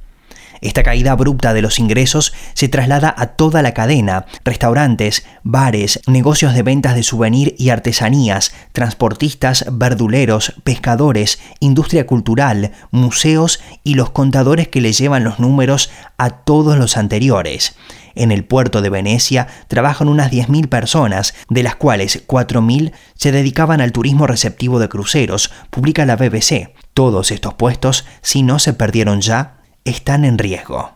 Esta 0.63 0.85
caída 0.85 1.11
abrupta 1.11 1.55
de 1.55 1.61
los 1.61 1.81
ingresos 1.81 2.33
se 2.55 2.69
traslada 2.69 3.13
a 3.19 3.27
toda 3.27 3.63
la 3.63 3.75
cadena, 3.75 4.27
restaurantes, 4.45 5.27
bares, 5.43 6.01
negocios 6.07 6.55
de 6.55 6.63
ventas 6.63 6.95
de 6.95 7.03
souvenir 7.03 7.57
y 7.59 7.71
artesanías, 7.71 8.55
transportistas, 8.71 9.67
verduleros, 9.73 10.55
pescadores, 10.63 11.41
industria 11.59 12.07
cultural, 12.07 12.71
museos 12.93 13.61
y 13.83 13.95
los 13.95 14.11
contadores 14.11 14.69
que 14.69 14.81
le 14.81 14.93
llevan 14.93 15.25
los 15.25 15.41
números 15.41 15.91
a 16.17 16.31
todos 16.31 16.79
los 16.79 16.97
anteriores. 16.97 17.75
En 18.15 18.31
el 18.31 18.45
puerto 18.45 18.83
de 18.83 18.91
Venecia 18.91 19.49
trabajan 19.67 20.09
unas 20.09 20.31
10.000 20.31 20.69
personas, 20.69 21.35
de 21.49 21.65
las 21.65 21.75
cuales 21.75 22.25
4.000 22.29 22.93
se 23.15 23.33
dedicaban 23.33 23.81
al 23.81 23.91
turismo 23.91 24.29
receptivo 24.29 24.79
de 24.79 24.89
cruceros, 24.89 25.51
publica 25.71 26.07
la 26.07 26.15
BBC. 26.15 26.73
Todos 26.95 27.33
estos 27.33 27.55
puestos, 27.55 28.05
si 28.21 28.45
no 28.45 28.61
se 28.61 28.75
perdieron 28.75 29.23
ya, 29.23 29.62
están 29.85 30.25
en 30.25 30.39
riesgo. 30.39 30.93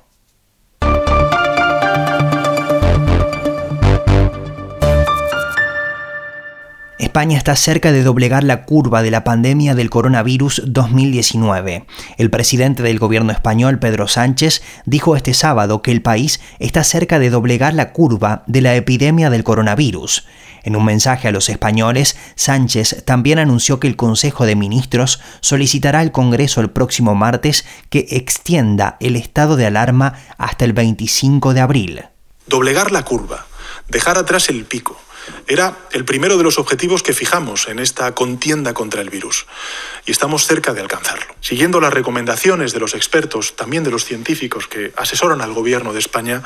España 6.98 7.36
está 7.36 7.56
cerca 7.56 7.92
de 7.92 8.02
doblegar 8.02 8.44
la 8.44 8.64
curva 8.64 9.02
de 9.02 9.10
la 9.10 9.24
pandemia 9.24 9.74
del 9.74 9.90
coronavirus 9.90 10.62
2019. 10.66 11.86
El 12.18 12.30
presidente 12.30 12.82
del 12.82 12.98
gobierno 12.98 13.32
español, 13.32 13.78
Pedro 13.78 14.06
Sánchez, 14.06 14.62
dijo 14.84 15.16
este 15.16 15.34
sábado 15.34 15.82
que 15.82 15.92
el 15.92 16.02
país 16.02 16.40
está 16.58 16.84
cerca 16.84 17.18
de 17.18 17.30
doblegar 17.30 17.74
la 17.74 17.92
curva 17.92 18.44
de 18.46 18.60
la 18.60 18.76
epidemia 18.76 19.30
del 19.30 19.44
coronavirus. 19.44 20.26
En 20.66 20.74
un 20.74 20.84
mensaje 20.84 21.28
a 21.28 21.30
los 21.30 21.48
españoles, 21.48 22.16
Sánchez 22.34 23.04
también 23.04 23.38
anunció 23.38 23.78
que 23.78 23.86
el 23.86 23.94
Consejo 23.94 24.46
de 24.46 24.56
Ministros 24.56 25.20
solicitará 25.40 26.00
al 26.00 26.10
Congreso 26.10 26.60
el 26.60 26.70
próximo 26.70 27.14
martes 27.14 27.64
que 27.88 28.08
extienda 28.10 28.96
el 28.98 29.14
estado 29.14 29.54
de 29.54 29.66
alarma 29.66 30.14
hasta 30.38 30.64
el 30.64 30.72
25 30.72 31.54
de 31.54 31.60
abril. 31.60 32.04
Doblegar 32.48 32.90
la 32.90 33.04
curva, 33.04 33.46
dejar 33.86 34.18
atrás 34.18 34.48
el 34.48 34.64
pico 34.64 35.00
era 35.46 35.76
el 35.92 36.04
primero 36.04 36.36
de 36.36 36.44
los 36.44 36.58
objetivos 36.58 37.02
que 37.02 37.12
fijamos 37.12 37.68
en 37.68 37.78
esta 37.78 38.14
contienda 38.14 38.74
contra 38.74 39.00
el 39.00 39.10
virus 39.10 39.46
y 40.06 40.10
estamos 40.10 40.46
cerca 40.46 40.72
de 40.72 40.80
alcanzarlo. 40.80 41.34
Siguiendo 41.40 41.80
las 41.80 41.92
recomendaciones 41.92 42.72
de 42.72 42.80
los 42.80 42.94
expertos, 42.94 43.56
también 43.56 43.84
de 43.84 43.90
los 43.90 44.04
científicos 44.04 44.66
que 44.66 44.92
asesoran 44.96 45.40
al 45.40 45.52
Gobierno 45.52 45.92
de 45.92 45.98
España, 45.98 46.42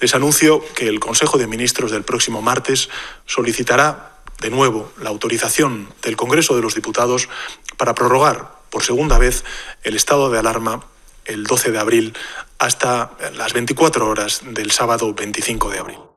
les 0.00 0.14
anuncio 0.14 0.64
que 0.74 0.88
el 0.88 1.00
Consejo 1.00 1.38
de 1.38 1.46
Ministros 1.46 1.90
del 1.90 2.04
próximo 2.04 2.42
martes 2.42 2.88
solicitará 3.26 4.12
de 4.40 4.50
nuevo 4.50 4.92
la 5.00 5.10
autorización 5.10 5.88
del 6.02 6.16
Congreso 6.16 6.56
de 6.56 6.62
los 6.62 6.74
Diputados 6.74 7.28
para 7.76 7.94
prorrogar 7.94 8.50
por 8.70 8.82
segunda 8.82 9.18
vez 9.18 9.44
el 9.82 9.94
estado 9.96 10.30
de 10.30 10.38
alarma 10.38 10.84
el 11.24 11.44
12 11.44 11.70
de 11.70 11.78
abril 11.78 12.14
hasta 12.58 13.12
las 13.34 13.52
24 13.52 14.08
horas 14.08 14.40
del 14.44 14.70
sábado 14.70 15.14
25 15.14 15.70
de 15.70 15.78
abril. 15.78 16.11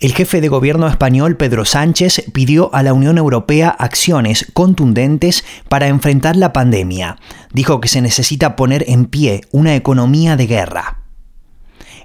El 0.00 0.14
jefe 0.14 0.40
de 0.40 0.48
gobierno 0.48 0.88
español 0.88 1.36
Pedro 1.36 1.66
Sánchez 1.66 2.24
pidió 2.32 2.74
a 2.74 2.82
la 2.82 2.94
Unión 2.94 3.18
Europea 3.18 3.68
acciones 3.68 4.46
contundentes 4.54 5.44
para 5.68 5.88
enfrentar 5.88 6.36
la 6.36 6.54
pandemia. 6.54 7.18
Dijo 7.52 7.82
que 7.82 7.88
se 7.88 8.00
necesita 8.00 8.56
poner 8.56 8.86
en 8.88 9.04
pie 9.04 9.42
una 9.50 9.76
economía 9.76 10.38
de 10.38 10.46
guerra. 10.46 11.00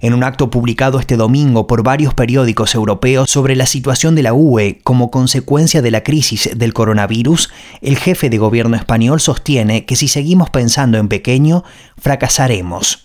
En 0.01 0.13
un 0.13 0.25
acto 0.25 0.49
publicado 0.49 0.99
este 0.99 1.15
domingo 1.15 1.67
por 1.67 1.83
varios 1.83 2.13
periódicos 2.13 2.75
europeos 2.75 3.31
sobre 3.31 3.55
la 3.55 3.65
situación 3.65 4.13
de 4.13 4.23
la 4.23 4.33
UE 4.33 4.81
como 4.83 5.09
consecuencia 5.09 5.81
de 5.81 5.91
la 5.91 6.03
crisis 6.03 6.49
del 6.53 6.73
coronavirus, 6.73 7.49
el 7.79 7.95
jefe 7.95 8.29
de 8.29 8.37
gobierno 8.37 8.75
español 8.75 9.21
sostiene 9.21 9.85
que 9.85 9.95
si 9.95 10.09
seguimos 10.09 10.49
pensando 10.49 10.97
en 10.97 11.07
pequeño, 11.07 11.63
fracasaremos. 11.97 13.04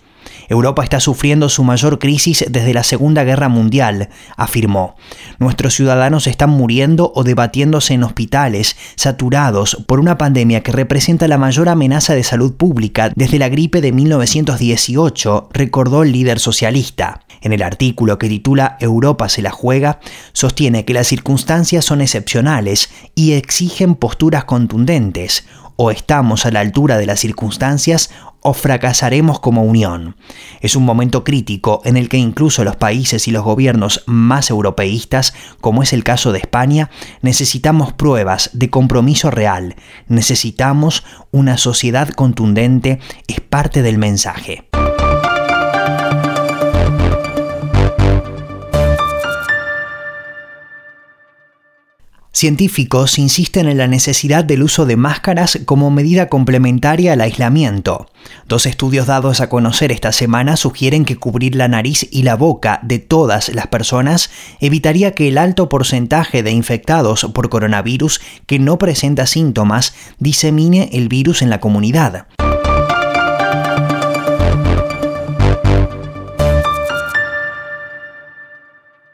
Europa 0.50 0.82
está 0.82 0.98
sufriendo 0.98 1.48
su 1.48 1.62
mayor 1.62 2.00
crisis 2.00 2.44
desde 2.50 2.74
la 2.74 2.82
Segunda 2.82 3.22
Guerra 3.22 3.48
Mundial, 3.48 4.08
afirmó. 4.36 4.96
Nuestros 5.38 5.74
ciudadanos 5.74 6.26
están 6.26 6.50
muriendo 6.50 7.12
o 7.14 7.22
debatiéndose 7.22 7.94
en 7.94 8.02
hospitales, 8.02 8.76
saturados 8.96 9.84
por 9.86 10.00
una 10.00 10.18
pandemia 10.18 10.64
que 10.64 10.72
representa 10.72 11.28
la 11.28 11.38
mayor 11.38 11.68
amenaza 11.68 12.16
de 12.16 12.24
salud 12.24 12.56
pública 12.56 13.12
desde 13.14 13.38
la 13.38 13.48
gripe 13.48 13.80
de 13.80 13.92
1918, 13.92 15.50
recordó 15.52 16.02
el 16.02 16.10
líder 16.10 16.40
socialista. 16.40 17.20
En 17.42 17.52
el 17.52 17.62
artículo 17.62 18.18
que 18.18 18.28
titula 18.28 18.76
Europa 18.80 19.28
se 19.28 19.42
la 19.42 19.52
juega, 19.52 20.00
sostiene 20.32 20.84
que 20.84 20.94
las 20.94 21.06
circunstancias 21.06 21.84
son 21.84 22.00
excepcionales 22.00 22.90
y 23.14 23.34
exigen 23.34 23.94
posturas 23.94 24.44
contundentes. 24.44 25.44
O 25.82 25.90
estamos 25.90 26.44
a 26.44 26.50
la 26.50 26.60
altura 26.60 26.98
de 26.98 27.06
las 27.06 27.20
circunstancias 27.20 28.10
o 28.40 28.52
fracasaremos 28.52 29.40
como 29.40 29.62
unión. 29.62 30.14
Es 30.60 30.76
un 30.76 30.84
momento 30.84 31.24
crítico 31.24 31.80
en 31.86 31.96
el 31.96 32.10
que 32.10 32.18
incluso 32.18 32.64
los 32.64 32.76
países 32.76 33.26
y 33.28 33.30
los 33.30 33.44
gobiernos 33.44 34.04
más 34.04 34.50
europeístas, 34.50 35.32
como 35.62 35.82
es 35.82 35.94
el 35.94 36.04
caso 36.04 36.32
de 36.32 36.40
España, 36.40 36.90
necesitamos 37.22 37.94
pruebas 37.94 38.50
de 38.52 38.68
compromiso 38.68 39.30
real, 39.30 39.74
necesitamos 40.06 41.02
una 41.30 41.56
sociedad 41.56 42.10
contundente, 42.10 42.98
es 43.26 43.40
parte 43.40 43.80
del 43.80 43.96
mensaje. 43.96 44.68
Científicos 52.32 53.18
insisten 53.18 53.68
en 53.68 53.76
la 53.76 53.88
necesidad 53.88 54.44
del 54.44 54.62
uso 54.62 54.86
de 54.86 54.96
máscaras 54.96 55.58
como 55.64 55.90
medida 55.90 56.28
complementaria 56.28 57.12
al 57.12 57.20
aislamiento. 57.22 58.06
Dos 58.46 58.66
estudios 58.66 59.08
dados 59.08 59.40
a 59.40 59.48
conocer 59.48 59.90
esta 59.90 60.12
semana 60.12 60.56
sugieren 60.56 61.04
que 61.04 61.16
cubrir 61.16 61.56
la 61.56 61.66
nariz 61.66 62.06
y 62.08 62.22
la 62.22 62.36
boca 62.36 62.78
de 62.84 63.00
todas 63.00 63.52
las 63.52 63.66
personas 63.66 64.30
evitaría 64.60 65.12
que 65.12 65.26
el 65.26 65.38
alto 65.38 65.68
porcentaje 65.68 66.44
de 66.44 66.52
infectados 66.52 67.28
por 67.34 67.48
coronavirus 67.48 68.20
que 68.46 68.60
no 68.60 68.78
presenta 68.78 69.26
síntomas 69.26 69.92
disemine 70.20 70.88
el 70.92 71.08
virus 71.08 71.42
en 71.42 71.50
la 71.50 71.58
comunidad. 71.58 72.26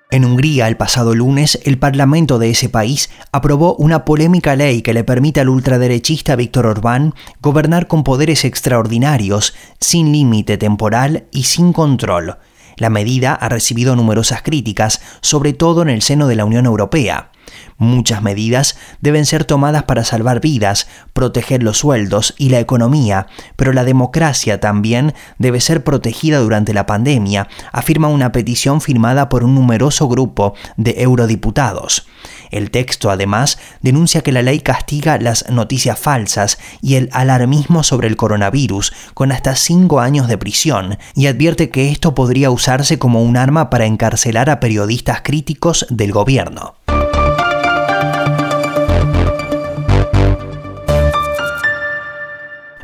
En 0.08 0.24
Hungría, 0.24 0.68
el 0.68 0.76
pasado 0.76 1.16
lunes, 1.16 1.58
el 1.64 1.78
Parlamento 1.78 2.38
de 2.38 2.50
ese 2.50 2.68
país 2.68 3.10
aprobó 3.32 3.74
una 3.74 4.04
polémica 4.04 4.54
ley 4.54 4.80
que 4.82 4.94
le 4.94 5.02
permite 5.02 5.40
al 5.40 5.48
ultraderechista 5.48 6.36
Víctor 6.36 6.66
Orbán 6.66 7.12
gobernar 7.42 7.88
con 7.88 8.04
poderes 8.04 8.44
extraordinarios, 8.44 9.54
sin 9.80 10.12
límite 10.12 10.58
temporal 10.58 11.24
y 11.32 11.42
sin 11.42 11.72
control. 11.72 12.36
La 12.76 12.88
medida 12.88 13.34
ha 13.34 13.48
recibido 13.48 13.96
numerosas 13.96 14.42
críticas, 14.42 15.00
sobre 15.22 15.54
todo 15.54 15.82
en 15.82 15.88
el 15.88 16.02
seno 16.02 16.28
de 16.28 16.36
la 16.36 16.44
Unión 16.44 16.66
Europea. 16.66 17.32
Muchas 17.78 18.22
medidas 18.22 18.78
deben 19.00 19.26
ser 19.26 19.44
tomadas 19.44 19.84
para 19.84 20.04
salvar 20.04 20.40
vidas, 20.40 20.88
proteger 21.12 21.62
los 21.62 21.78
sueldos 21.78 22.34
y 22.38 22.48
la 22.48 22.60
economía, 22.60 23.26
pero 23.56 23.72
la 23.72 23.84
democracia 23.84 24.60
también 24.60 25.14
debe 25.38 25.60
ser 25.60 25.84
protegida 25.84 26.38
durante 26.38 26.72
la 26.72 26.86
pandemia, 26.86 27.48
afirma 27.72 28.08
una 28.08 28.32
petición 28.32 28.80
firmada 28.80 29.28
por 29.28 29.44
un 29.44 29.54
numeroso 29.54 30.08
grupo 30.08 30.54
de 30.76 31.02
eurodiputados. 31.02 32.06
El 32.50 32.70
texto 32.70 33.10
además 33.10 33.58
denuncia 33.82 34.22
que 34.22 34.32
la 34.32 34.42
ley 34.42 34.60
castiga 34.60 35.18
las 35.18 35.48
noticias 35.50 35.98
falsas 35.98 36.58
y 36.80 36.94
el 36.94 37.08
alarmismo 37.12 37.82
sobre 37.82 38.08
el 38.08 38.16
coronavirus 38.16 38.92
con 39.14 39.32
hasta 39.32 39.56
cinco 39.56 40.00
años 40.00 40.28
de 40.28 40.38
prisión 40.38 40.98
y 41.14 41.26
advierte 41.26 41.70
que 41.70 41.90
esto 41.90 42.14
podría 42.14 42.50
usarse 42.50 42.98
como 42.98 43.22
un 43.22 43.36
arma 43.36 43.70
para 43.70 43.86
encarcelar 43.86 44.50
a 44.50 44.60
periodistas 44.60 45.20
críticos 45.22 45.86
del 45.90 46.12
gobierno. 46.12 46.74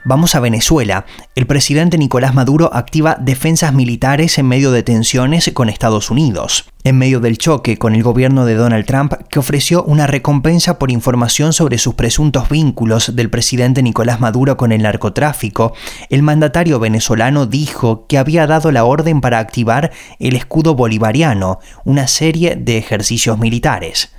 Vamos 0.05 0.35
a 0.35 0.41
Venezuela. 0.41 1.07
El 1.37 1.47
presidente 1.47 1.97
Nicolás 1.97 2.35
Maduro 2.35 2.71
activa 2.75 3.17
defensas 3.21 3.73
militares 3.73 4.37
en 4.37 4.49
medio 4.49 4.73
de 4.73 4.83
tensiones 4.83 5.49
con 5.55 5.69
Estados 5.69 6.11
Unidos. 6.11 6.65
En 6.83 6.99
medio 6.99 7.21
del 7.21 7.39
choque 7.39 7.79
con 7.79 7.95
el 7.95 8.03
gobierno 8.03 8.45
de 8.45 8.57
Donald 8.57 8.85
Trump, 8.85 9.13
que 9.31 9.39
ofreció 9.39 9.85
una 9.85 10.09
recompensa 10.09 10.77
por 10.77 10.91
información 10.91 11.53
sobre 11.53 11.79
sus 11.79 11.95
presuntos 11.95 12.49
vínculos 12.49 13.15
del 13.15 13.31
presidente 13.31 13.81
Nicolás 13.81 14.19
Maduro 14.19 14.57
con 14.57 14.73
el 14.73 14.83
narcotráfico, 14.83 15.73
el 16.11 16.23
mandatario 16.23 16.81
venezolano 16.81 17.47
dijo 17.47 18.09
que 18.09 18.19
había 18.19 18.49
dado 18.49 18.73
la 18.73 18.85
orden 18.85 19.21
para 19.21 19.39
activar 19.39 19.93
el 20.19 20.35
escudo 20.35 20.75
bolivariano, 20.75 21.61
una 21.85 22.09
serie 22.09 22.57
de 22.57 22.77
ejercicios 22.77 23.39
militares. 23.39 24.13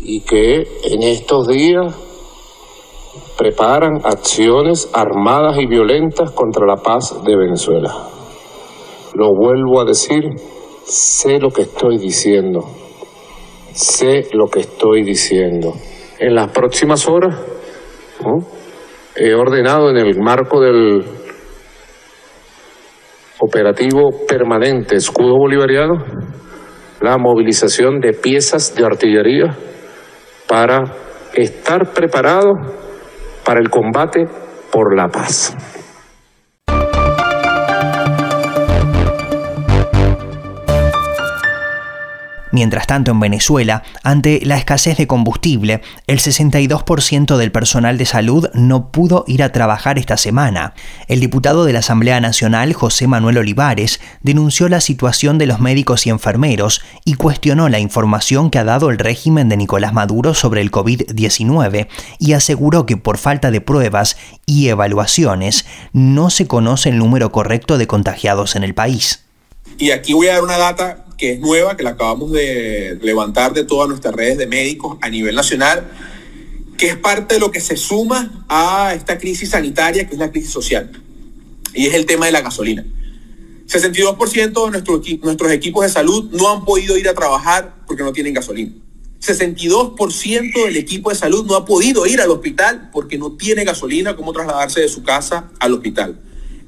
Y 0.00 0.20
que 0.22 0.66
en 0.84 1.02
estos 1.04 1.46
días 1.46 1.94
preparan 3.38 4.00
acciones 4.02 4.90
armadas 4.92 5.58
y 5.58 5.66
violentas 5.66 6.32
contra 6.32 6.66
la 6.66 6.74
paz 6.74 7.22
de 7.24 7.36
Venezuela. 7.36 7.94
Lo 9.14 9.32
vuelvo 9.32 9.80
a 9.80 9.84
decir, 9.84 10.24
sé 10.84 11.38
lo 11.38 11.50
que 11.50 11.62
estoy 11.62 11.98
diciendo, 11.98 12.64
sé 13.72 14.26
lo 14.32 14.48
que 14.48 14.58
estoy 14.58 15.04
diciendo. 15.04 15.72
En 16.18 16.34
las 16.34 16.50
próximas 16.50 17.08
horas 17.08 17.38
he 19.14 19.34
ordenado 19.34 19.90
en 19.90 19.98
el 19.98 20.18
marco 20.18 20.60
del 20.60 21.04
operativo 23.38 24.10
permanente 24.26 24.96
escudo 24.96 25.36
bolivariano 25.38 26.04
la 27.00 27.16
movilización 27.18 28.00
de 28.00 28.14
piezas 28.14 28.74
de 28.74 28.84
artillería 28.84 29.56
para 30.48 30.82
estar 31.34 31.92
preparado 31.92 32.87
para 33.48 33.60
el 33.60 33.70
combate 33.70 34.28
por 34.70 34.94
la 34.94 35.08
paz. 35.08 35.56
Mientras 42.58 42.88
tanto, 42.88 43.12
en 43.12 43.20
Venezuela, 43.20 43.84
ante 44.02 44.40
la 44.44 44.56
escasez 44.56 44.96
de 44.96 45.06
combustible, 45.06 45.80
el 46.08 46.18
62% 46.18 47.36
del 47.36 47.52
personal 47.52 47.98
de 47.98 48.04
salud 48.04 48.48
no 48.52 48.90
pudo 48.90 49.22
ir 49.28 49.44
a 49.44 49.52
trabajar 49.52 49.96
esta 49.96 50.16
semana. 50.16 50.74
El 51.06 51.20
diputado 51.20 51.64
de 51.64 51.72
la 51.72 51.78
Asamblea 51.78 52.20
Nacional, 52.20 52.72
José 52.72 53.06
Manuel 53.06 53.38
Olivares, 53.38 54.00
denunció 54.22 54.68
la 54.68 54.80
situación 54.80 55.38
de 55.38 55.46
los 55.46 55.60
médicos 55.60 56.04
y 56.08 56.10
enfermeros 56.10 56.82
y 57.04 57.14
cuestionó 57.14 57.68
la 57.68 57.78
información 57.78 58.50
que 58.50 58.58
ha 58.58 58.64
dado 58.64 58.90
el 58.90 58.98
régimen 58.98 59.48
de 59.48 59.56
Nicolás 59.56 59.92
Maduro 59.92 60.34
sobre 60.34 60.60
el 60.60 60.72
COVID-19 60.72 61.86
y 62.18 62.32
aseguró 62.32 62.86
que 62.86 62.96
por 62.96 63.18
falta 63.18 63.52
de 63.52 63.60
pruebas 63.60 64.16
y 64.46 64.66
evaluaciones 64.66 65.64
no 65.92 66.28
se 66.28 66.48
conoce 66.48 66.88
el 66.88 66.98
número 66.98 67.30
correcto 67.30 67.78
de 67.78 67.86
contagiados 67.86 68.56
en 68.56 68.64
el 68.64 68.74
país. 68.74 69.26
Y 69.78 69.92
aquí 69.92 70.12
voy 70.12 70.26
a 70.26 70.32
dar 70.32 70.42
una 70.42 70.58
data 70.58 71.04
que 71.18 71.32
es 71.32 71.40
nueva, 71.40 71.76
que 71.76 71.82
la 71.82 71.90
acabamos 71.90 72.30
de 72.30 72.98
levantar 73.02 73.52
de 73.52 73.64
todas 73.64 73.88
nuestras 73.88 74.14
redes 74.14 74.38
de 74.38 74.46
médicos 74.46 74.96
a 75.02 75.10
nivel 75.10 75.34
nacional, 75.34 75.90
que 76.78 76.86
es 76.86 76.96
parte 76.96 77.34
de 77.34 77.40
lo 77.40 77.50
que 77.50 77.60
se 77.60 77.76
suma 77.76 78.44
a 78.48 78.94
esta 78.94 79.18
crisis 79.18 79.50
sanitaria, 79.50 80.06
que 80.06 80.14
es 80.14 80.18
la 80.18 80.30
crisis 80.30 80.50
social. 80.50 80.90
Y 81.74 81.86
es 81.86 81.94
el 81.94 82.06
tema 82.06 82.26
de 82.26 82.32
la 82.32 82.40
gasolina. 82.40 82.86
62% 83.66 84.64
de 84.64 84.70
nuestros, 84.70 85.00
nuestros 85.22 85.52
equipos 85.52 85.84
de 85.84 85.90
salud 85.90 86.30
no 86.32 86.50
han 86.50 86.64
podido 86.64 86.96
ir 86.96 87.08
a 87.08 87.14
trabajar 87.14 87.74
porque 87.86 88.04
no 88.04 88.12
tienen 88.12 88.32
gasolina. 88.32 88.72
62% 89.20 90.64
del 90.64 90.76
equipo 90.76 91.10
de 91.10 91.16
salud 91.16 91.44
no 91.44 91.56
ha 91.56 91.64
podido 91.64 92.06
ir 92.06 92.20
al 92.20 92.30
hospital 92.30 92.90
porque 92.92 93.18
no 93.18 93.32
tiene 93.32 93.64
gasolina, 93.64 94.16
cómo 94.16 94.32
trasladarse 94.32 94.80
de 94.80 94.88
su 94.88 95.02
casa 95.02 95.50
al 95.58 95.74
hospital. 95.74 96.20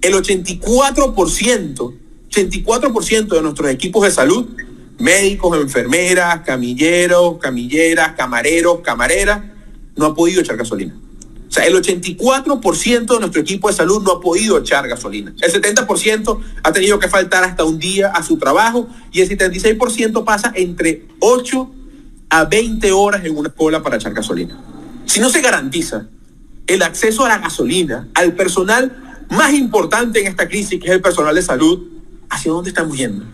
El 0.02 0.14
84% 0.14 1.94
84% 2.30 3.28
de 3.28 3.42
nuestros 3.42 3.70
equipos 3.70 4.04
de 4.04 4.10
salud, 4.10 4.46
médicos, 4.98 5.56
enfermeras, 5.60 6.40
camilleros, 6.40 7.38
camilleras, 7.38 8.14
camareros, 8.16 8.80
camareras, 8.80 9.42
no 9.96 10.06
ha 10.06 10.14
podido 10.14 10.40
echar 10.40 10.56
gasolina. 10.56 10.94
O 11.48 11.52
sea, 11.52 11.66
el 11.66 11.74
84% 11.74 13.06
de 13.06 13.18
nuestro 13.18 13.40
equipo 13.40 13.68
de 13.68 13.74
salud 13.74 14.02
no 14.04 14.12
ha 14.12 14.20
podido 14.20 14.56
echar 14.58 14.86
gasolina. 14.86 15.34
El 15.40 15.52
70% 15.52 16.40
ha 16.62 16.72
tenido 16.72 17.00
que 17.00 17.08
faltar 17.08 17.42
hasta 17.42 17.64
un 17.64 17.80
día 17.80 18.08
a 18.08 18.22
su 18.22 18.38
trabajo 18.38 18.88
y 19.10 19.20
el 19.20 19.28
76% 19.28 20.24
pasa 20.24 20.52
entre 20.54 21.06
8 21.18 21.70
a 22.28 22.44
20 22.44 22.92
horas 22.92 23.24
en 23.24 23.36
una 23.36 23.50
cola 23.50 23.82
para 23.82 23.96
echar 23.96 24.14
gasolina. 24.14 24.60
Si 25.06 25.18
no 25.18 25.28
se 25.28 25.40
garantiza 25.40 26.06
el 26.68 26.82
acceso 26.82 27.24
a 27.24 27.28
la 27.28 27.38
gasolina 27.38 28.08
al 28.14 28.34
personal 28.34 29.26
más 29.30 29.52
importante 29.52 30.20
en 30.20 30.28
esta 30.28 30.48
crisis, 30.48 30.78
que 30.80 30.86
es 30.86 30.92
el 30.92 31.02
personal 31.02 31.34
de 31.34 31.42
salud, 31.42 31.80
¿hacia 32.30 32.52
dónde 32.52 32.70
estamos 32.70 32.96
yendo? 32.96 33.24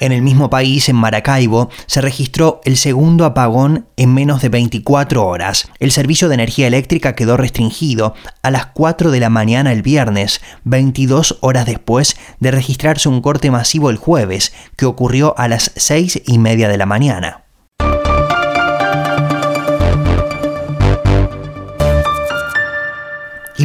En 0.00 0.12
el 0.12 0.22
mismo 0.22 0.48
país, 0.48 0.88
en 0.88 0.94
Maracaibo, 0.94 1.70
se 1.86 2.00
registró 2.00 2.60
el 2.64 2.76
segundo 2.76 3.24
apagón 3.24 3.88
en 3.96 4.14
menos 4.14 4.40
de 4.40 4.48
24 4.48 5.26
horas. 5.26 5.68
El 5.80 5.90
servicio 5.90 6.28
de 6.28 6.34
energía 6.34 6.68
eléctrica 6.68 7.16
quedó 7.16 7.36
restringido 7.36 8.14
a 8.42 8.52
las 8.52 8.66
4 8.66 9.10
de 9.10 9.18
la 9.18 9.28
mañana 9.28 9.72
el 9.72 9.82
viernes, 9.82 10.40
22 10.62 11.38
horas 11.40 11.66
después 11.66 12.16
de 12.38 12.52
registrarse 12.52 13.08
un 13.08 13.20
corte 13.20 13.50
masivo 13.50 13.90
el 13.90 13.96
jueves, 13.96 14.52
que 14.76 14.86
ocurrió 14.86 15.36
a 15.36 15.48
las 15.48 15.72
6 15.74 16.22
y 16.26 16.38
media 16.38 16.68
de 16.68 16.78
la 16.78 16.86
mañana. 16.86 17.47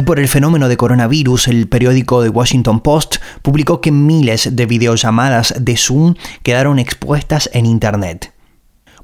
Por 0.04 0.20
el 0.20 0.28
fenómeno 0.28 0.68
de 0.68 0.76
coronavirus, 0.76 1.48
el 1.48 1.68
periódico 1.68 2.22
The 2.22 2.28
Washington 2.28 2.80
Post 2.80 3.16
publicó 3.42 3.80
que 3.80 3.90
miles 3.90 4.54
de 4.54 4.66
videollamadas 4.66 5.54
de 5.58 5.76
Zoom 5.76 6.14
quedaron 6.42 6.78
expuestas 6.78 7.50
en 7.52 7.66
Internet. 7.66 8.32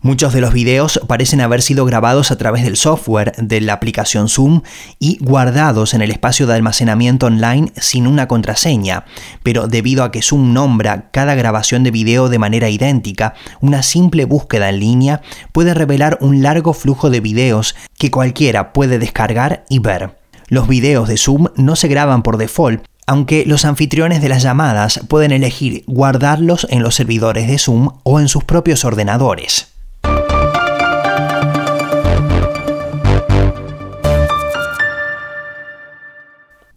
Muchos 0.03 0.33
de 0.33 0.41
los 0.41 0.55
videos 0.55 0.99
parecen 1.07 1.43
haber 1.43 1.61
sido 1.61 1.85
grabados 1.85 2.31
a 2.31 2.39
través 2.39 2.65
del 2.65 2.77
software 2.77 3.33
de 3.37 3.61
la 3.61 3.75
aplicación 3.75 4.31
Zoom 4.31 4.63
y 4.99 5.19
guardados 5.21 5.93
en 5.93 6.01
el 6.01 6.11
espacio 6.11 6.47
de 6.47 6.55
almacenamiento 6.55 7.27
online 7.27 7.71
sin 7.77 8.07
una 8.07 8.27
contraseña, 8.27 9.05
pero 9.43 9.69
debido 9.69 10.03
a 10.03 10.11
que 10.11 10.23
Zoom 10.23 10.55
nombra 10.55 11.11
cada 11.11 11.35
grabación 11.35 11.85
de 11.85 11.91
video 11.91 12.31
de 12.31 12.39
manera 12.39 12.71
idéntica, 12.71 13.35
una 13.61 13.83
simple 13.83 14.25
búsqueda 14.25 14.71
en 14.71 14.81
línea 14.81 15.23
puede 15.53 15.75
revelar 15.75 16.17
un 16.23 16.43
largo 16.43 16.73
flujo 16.73 17.11
de 17.11 17.21
videos 17.21 17.77
que 17.99 18.11
cualquiera 18.11 18.73
puede 18.73 18.99
descargar 18.99 19.65
y 19.69 19.81
ver. 19.81 20.20
Los 20.51 20.67
videos 20.67 21.09
de 21.09 21.17
Zoom 21.17 21.47
no 21.55 21.77
se 21.77 21.87
graban 21.87 22.25
por 22.25 22.37
default, 22.37 22.85
aunque 23.07 23.45
los 23.47 23.65
anfitriones 23.65 24.21
de 24.21 24.29
las 24.29 24.43
llamadas 24.43 25.01
pueden 25.07 25.31
elegir 25.31 25.85
guardarlos 25.87 26.67
en 26.71 26.83
los 26.83 26.97
servidores 26.97 27.47
de 27.47 27.57
Zoom 27.57 27.91
o 28.03 28.19
en 28.19 28.27
sus 28.27 28.43
propios 28.43 28.85
ordenadores. 28.85 29.69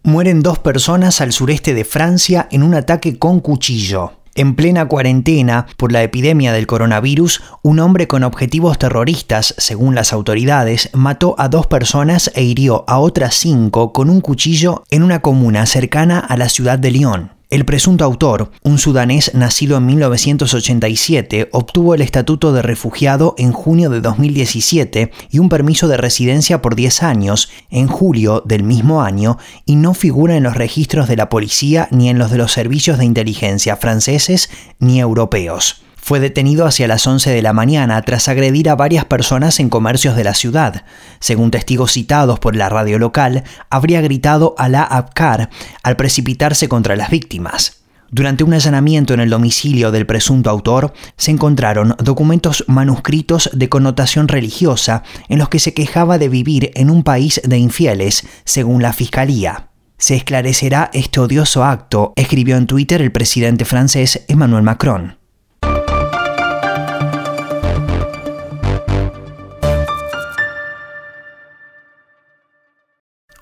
mueren 0.04 0.42
dos 0.42 0.60
personas 0.60 1.20
al 1.20 1.32
sureste 1.32 1.74
de 1.74 1.84
Francia 1.84 2.46
en 2.52 2.62
un 2.62 2.74
ataque 2.74 3.18
con 3.18 3.40
cuchillo. 3.40 4.12
En 4.36 4.56
plena 4.56 4.86
cuarentena 4.86 5.66
por 5.76 5.92
la 5.92 6.02
epidemia 6.02 6.52
del 6.52 6.66
coronavirus, 6.66 7.42
un 7.62 7.78
hombre 7.78 8.08
con 8.08 8.24
objetivos 8.24 8.78
terroristas, 8.78 9.54
según 9.58 9.94
las 9.94 10.12
autoridades, 10.12 10.90
mató 10.92 11.36
a 11.38 11.48
dos 11.48 11.68
personas 11.68 12.32
e 12.34 12.42
hirió 12.42 12.84
a 12.88 12.98
otras 12.98 13.34
cinco 13.36 13.92
con 13.92 14.10
un 14.10 14.20
cuchillo 14.20 14.82
en 14.90 15.04
una 15.04 15.20
comuna 15.20 15.66
cercana 15.66 16.18
a 16.18 16.36
la 16.36 16.48
ciudad 16.48 16.80
de 16.80 16.90
Lyon. 16.90 17.33
El 17.54 17.64
presunto 17.64 18.04
autor, 18.04 18.50
un 18.64 18.78
sudanés 18.78 19.32
nacido 19.32 19.76
en 19.76 19.86
1987, 19.86 21.50
obtuvo 21.52 21.94
el 21.94 22.00
estatuto 22.00 22.52
de 22.52 22.62
refugiado 22.62 23.36
en 23.38 23.52
junio 23.52 23.90
de 23.90 24.00
2017 24.00 25.12
y 25.30 25.38
un 25.38 25.48
permiso 25.48 25.86
de 25.86 25.96
residencia 25.96 26.60
por 26.60 26.74
10 26.74 27.04
años 27.04 27.52
en 27.70 27.86
julio 27.86 28.42
del 28.44 28.64
mismo 28.64 29.02
año 29.02 29.38
y 29.66 29.76
no 29.76 29.94
figura 29.94 30.36
en 30.36 30.42
los 30.42 30.56
registros 30.56 31.06
de 31.06 31.14
la 31.14 31.28
policía 31.28 31.86
ni 31.92 32.08
en 32.08 32.18
los 32.18 32.32
de 32.32 32.38
los 32.38 32.50
servicios 32.50 32.98
de 32.98 33.04
inteligencia 33.04 33.76
franceses 33.76 34.50
ni 34.80 34.98
europeos 34.98 35.83
fue 36.04 36.20
detenido 36.20 36.66
hacia 36.66 36.86
las 36.86 37.06
11 37.06 37.30
de 37.30 37.40
la 37.40 37.54
mañana 37.54 38.02
tras 38.02 38.28
agredir 38.28 38.68
a 38.68 38.76
varias 38.76 39.06
personas 39.06 39.58
en 39.58 39.70
comercios 39.70 40.16
de 40.16 40.24
la 40.24 40.34
ciudad. 40.34 40.84
Según 41.18 41.50
testigos 41.50 41.92
citados 41.92 42.38
por 42.38 42.56
la 42.56 42.68
radio 42.68 42.98
local, 42.98 43.42
habría 43.70 44.02
gritado 44.02 44.54
a 44.58 44.68
la 44.68 44.82
Abkar 44.82 45.48
al 45.82 45.96
precipitarse 45.96 46.68
contra 46.68 46.94
las 46.94 47.08
víctimas. 47.08 47.84
Durante 48.10 48.44
un 48.44 48.52
allanamiento 48.52 49.14
en 49.14 49.20
el 49.20 49.30
domicilio 49.30 49.90
del 49.92 50.04
presunto 50.04 50.50
autor, 50.50 50.92
se 51.16 51.30
encontraron 51.30 51.96
documentos 51.98 52.64
manuscritos 52.68 53.48
de 53.54 53.70
connotación 53.70 54.28
religiosa 54.28 55.04
en 55.30 55.38
los 55.38 55.48
que 55.48 55.58
se 55.58 55.72
quejaba 55.72 56.18
de 56.18 56.28
vivir 56.28 56.70
en 56.74 56.90
un 56.90 57.02
país 57.02 57.40
de 57.42 57.56
infieles, 57.56 58.26
según 58.44 58.82
la 58.82 58.92
Fiscalía. 58.92 59.70
Se 59.96 60.16
esclarecerá 60.16 60.90
este 60.92 61.18
odioso 61.18 61.64
acto, 61.64 62.12
escribió 62.14 62.58
en 62.58 62.66
Twitter 62.66 63.00
el 63.00 63.10
presidente 63.10 63.64
francés 63.64 64.22
Emmanuel 64.28 64.64
Macron. 64.64 65.23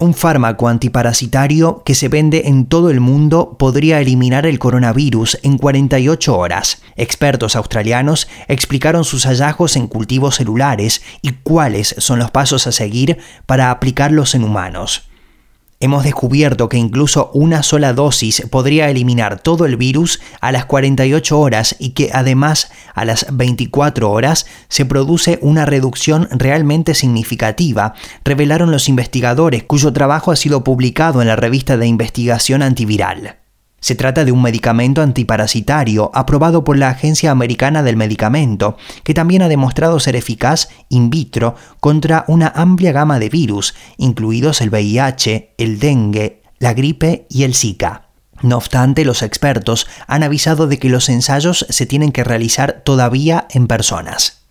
Un 0.03 0.15
fármaco 0.15 0.67
antiparasitario 0.67 1.85
que 1.85 1.95
se 1.95 2.09
vende 2.09 2.49
en 2.49 2.67
todo 2.67 2.91
el 2.91 2.99
mundo 2.99 3.57
podría 3.57 4.01
eliminar 4.01 4.47
el 4.47 4.59
coronavirus 4.59 5.39
en 5.45 5.59
48 5.59 6.37
horas. 6.37 6.83
Expertos 6.97 7.55
australianos 7.55 8.27
explicaron 8.49 9.05
sus 9.05 9.27
hallazgos 9.27 9.77
en 9.77 9.87
cultivos 9.87 10.35
celulares 10.35 11.03
y 11.23 11.35
cuáles 11.45 11.95
son 11.99 12.19
los 12.19 12.33
pasos 12.33 12.67
a 12.67 12.73
seguir 12.73 13.19
para 13.47 13.71
aplicarlos 13.71 14.35
en 14.35 14.43
humanos. 14.43 15.09
Hemos 15.83 16.05
descubierto 16.05 16.69
que 16.69 16.77
incluso 16.77 17.33
una 17.35 17.65
sola 17.65 17.93
dosis 17.93 18.47
podría 18.49 18.89
eliminar 18.89 19.41
todo 19.41 19.67
el 19.67 19.77
virus 19.77 20.21
a 20.41 20.53
las 20.53 20.65
48 20.65 21.37
horas 21.37 21.75
y 21.81 21.89
que 21.89 22.11
además 22.13 22.71
a 22.95 23.05
las 23.05 23.27
24 23.33 24.09
horas 24.09 24.47
se 24.69 24.87
produce 24.87 25.41
una 25.43 25.67
reducción 25.67 26.29
realmente 26.31 26.95
significativa, 26.95 27.95
revelaron 28.25 28.71
los 28.71 28.89
investigadores 28.89 29.65
cuyo 29.65 29.93
trabajo 29.93 30.31
ha 30.31 30.37
sido 30.37 30.63
publicado 30.63 31.21
en 31.21 31.27
la 31.27 31.35
revista 31.35 31.77
de 31.77 31.89
investigación 31.89 32.63
antiviral. 32.63 33.42
Se 33.83 33.97
trata 33.97 34.25
de 34.25 34.31
un 34.31 34.41
medicamento 34.41 35.03
antiparasitario 35.03 36.13
aprobado 36.15 36.63
por 36.63 36.79
la 36.79 36.89
Agencia 36.89 37.33
Americana 37.33 37.83
del 37.83 37.97
Medicamento, 37.97 38.77
que 39.03 39.13
también 39.13 39.43
ha 39.43 39.49
demostrado 39.49 39.99
ser 39.99 40.15
eficaz 40.15 40.69
in 40.89 41.11
vitro 41.11 41.57
contra 41.81 42.25
una 42.29 42.53
amplia 42.55 42.93
gama 42.93 43.19
de 43.19 43.29
virus, 43.29 43.75
incluidos 43.97 44.61
el 44.61 44.71
VIH, 44.71 45.57
el 45.59 45.81
dengue, 45.81 46.43
la 46.61 46.75
gripe 46.75 47.27
y 47.29 47.43
el 47.43 47.57
Zika. 47.57 48.11
No 48.41 48.57
obstante, 48.57 49.05
los 49.05 49.21
expertos 49.23 49.89
han 50.07 50.23
avisado 50.23 50.69
de 50.69 50.79
que 50.79 50.89
los 50.89 51.09
ensayos 51.09 51.67
se 51.69 51.85
tienen 51.85 52.13
que 52.13 52.23
realizar 52.23 52.83
todavía 52.85 53.49
en 53.51 53.67
personas. 53.67 54.42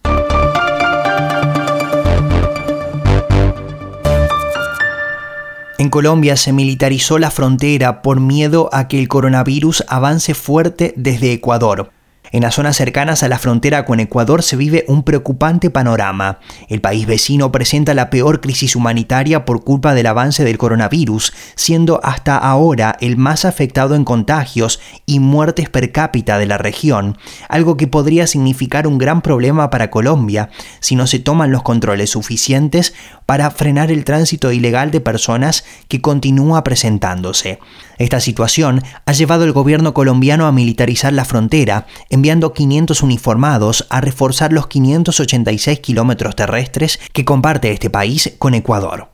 En 5.81 5.89
Colombia 5.89 6.37
se 6.37 6.53
militarizó 6.53 7.17
la 7.17 7.31
frontera 7.31 8.03
por 8.03 8.19
miedo 8.19 8.69
a 8.71 8.87
que 8.87 8.99
el 8.99 9.07
coronavirus 9.07 9.83
avance 9.87 10.35
fuerte 10.35 10.93
desde 10.95 11.33
Ecuador. 11.33 11.89
En 12.33 12.43
las 12.43 12.55
zonas 12.55 12.77
cercanas 12.77 13.23
a 13.23 13.27
la 13.27 13.37
frontera 13.37 13.83
con 13.83 13.99
Ecuador 13.99 14.41
se 14.41 14.55
vive 14.55 14.85
un 14.87 15.03
preocupante 15.03 15.69
panorama. 15.69 16.39
El 16.69 16.79
país 16.79 17.05
vecino 17.05 17.51
presenta 17.51 17.93
la 17.93 18.09
peor 18.09 18.39
crisis 18.39 18.77
humanitaria 18.77 19.43
por 19.43 19.65
culpa 19.65 19.93
del 19.93 20.05
avance 20.05 20.45
del 20.45 20.57
coronavirus, 20.57 21.33
siendo 21.55 21.99
hasta 22.03 22.37
ahora 22.37 22.95
el 23.01 23.17
más 23.17 23.43
afectado 23.43 23.95
en 23.95 24.05
contagios 24.05 24.79
y 25.05 25.19
muertes 25.19 25.69
per 25.69 25.91
cápita 25.91 26.37
de 26.37 26.45
la 26.45 26.57
región, 26.57 27.17
algo 27.49 27.75
que 27.75 27.87
podría 27.87 28.27
significar 28.27 28.87
un 28.87 28.97
gran 28.97 29.21
problema 29.21 29.69
para 29.69 29.91
Colombia 29.91 30.49
si 30.79 30.95
no 30.95 31.07
se 31.07 31.19
toman 31.19 31.51
los 31.51 31.63
controles 31.63 32.11
suficientes 32.11 32.93
para 33.25 33.51
frenar 33.51 33.91
el 33.91 34.05
tránsito 34.05 34.53
ilegal 34.53 34.91
de 34.91 35.01
personas 35.01 35.65
que 35.89 35.99
continúa 35.99 36.63
presentándose. 36.63 37.59
Esta 37.97 38.19
situación 38.19 38.81
ha 39.05 39.11
llevado 39.11 39.43
al 39.43 39.51
gobierno 39.51 39.93
colombiano 39.93 40.47
a 40.47 40.51
militarizar 40.51 41.13
la 41.13 41.25
frontera, 41.25 41.85
enviando 42.21 42.53
500 42.53 43.01
uniformados 43.01 43.87
a 43.89 43.99
reforzar 43.99 44.53
los 44.53 44.67
586 44.67 45.79
kilómetros 45.79 46.35
terrestres 46.35 46.99
que 47.13 47.25
comparte 47.25 47.71
este 47.71 47.89
país 47.89 48.35
con 48.37 48.53
Ecuador. 48.53 49.09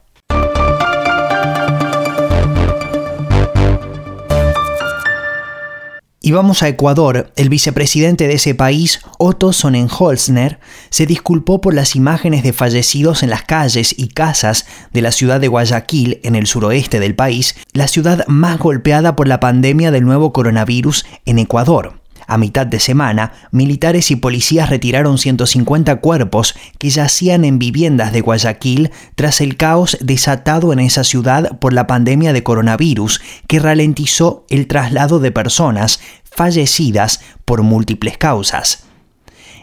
Y 6.20 6.34
vamos 6.34 6.62
a 6.63 6.67
Ecuador. 6.67 7.32
El 7.38 7.48
vicepresidente 7.48 8.28
de 8.28 8.34
ese 8.34 8.54
país, 8.54 9.00
Otto 9.17 9.54
Sonnenholzner, 9.54 10.60
se 10.89 11.06
disculpó 11.06 11.62
por 11.62 11.74
las 11.74 11.96
imágenes 11.96 12.43
de 12.43 12.52
fallecidos 12.52 13.24
en 13.24 13.30
las 13.30 13.43
calles 13.43 13.96
y 13.98 14.10
casas 14.10 14.65
de 14.91 15.02
la 15.02 15.13
ciudad 15.13 15.39
de 15.39 15.48
Guayaquil, 15.48 16.20
en 16.24 16.36
el 16.36 16.46
suroeste 16.46 17.00
del 17.00 17.15
país, 17.15 17.56
la 17.72 17.88
ciudad 17.88 18.28
más 18.28 18.60
golpeada 18.60 19.15
por 19.15 19.30
la 19.30 19.39
pandemia 19.39 19.91
del 19.91 20.04
nuevo 20.04 20.34
coronavirus 20.34 21.06
en 21.26 21.39
Ecuador. 21.39 21.97
A 22.30 22.38
mitad 22.38 22.68
de 22.68 22.82
semana, 22.82 23.32
militares 23.52 24.12
y 24.12 24.18
policías 24.18 24.70
retiraron 24.70 25.18
150 25.18 25.96
cuerpos 26.02 26.56
que 26.78 26.90
yacían 26.90 27.46
en 27.46 27.58
viviendas 27.58 28.12
de 28.12 28.20
Guayaquil 28.20 28.92
tras 29.16 29.40
el 29.40 29.56
caos 29.56 29.98
desatado 30.02 30.74
en 30.74 30.80
esa 30.80 31.06
ciudad 31.06 31.58
por 31.60 31.72
la 31.72 31.88
pandemia 31.88 32.34
de 32.34 32.44
coronavirus 32.44 33.22
que 33.48 33.60
ralentizó 33.60 34.46
el 34.50 34.68
traslado 34.68 35.20
de 35.20 35.32
personas 35.32 36.02
fallecidas 36.26 37.22
por 37.46 37.63
múltiples 37.63 38.18
causas. 38.18 38.84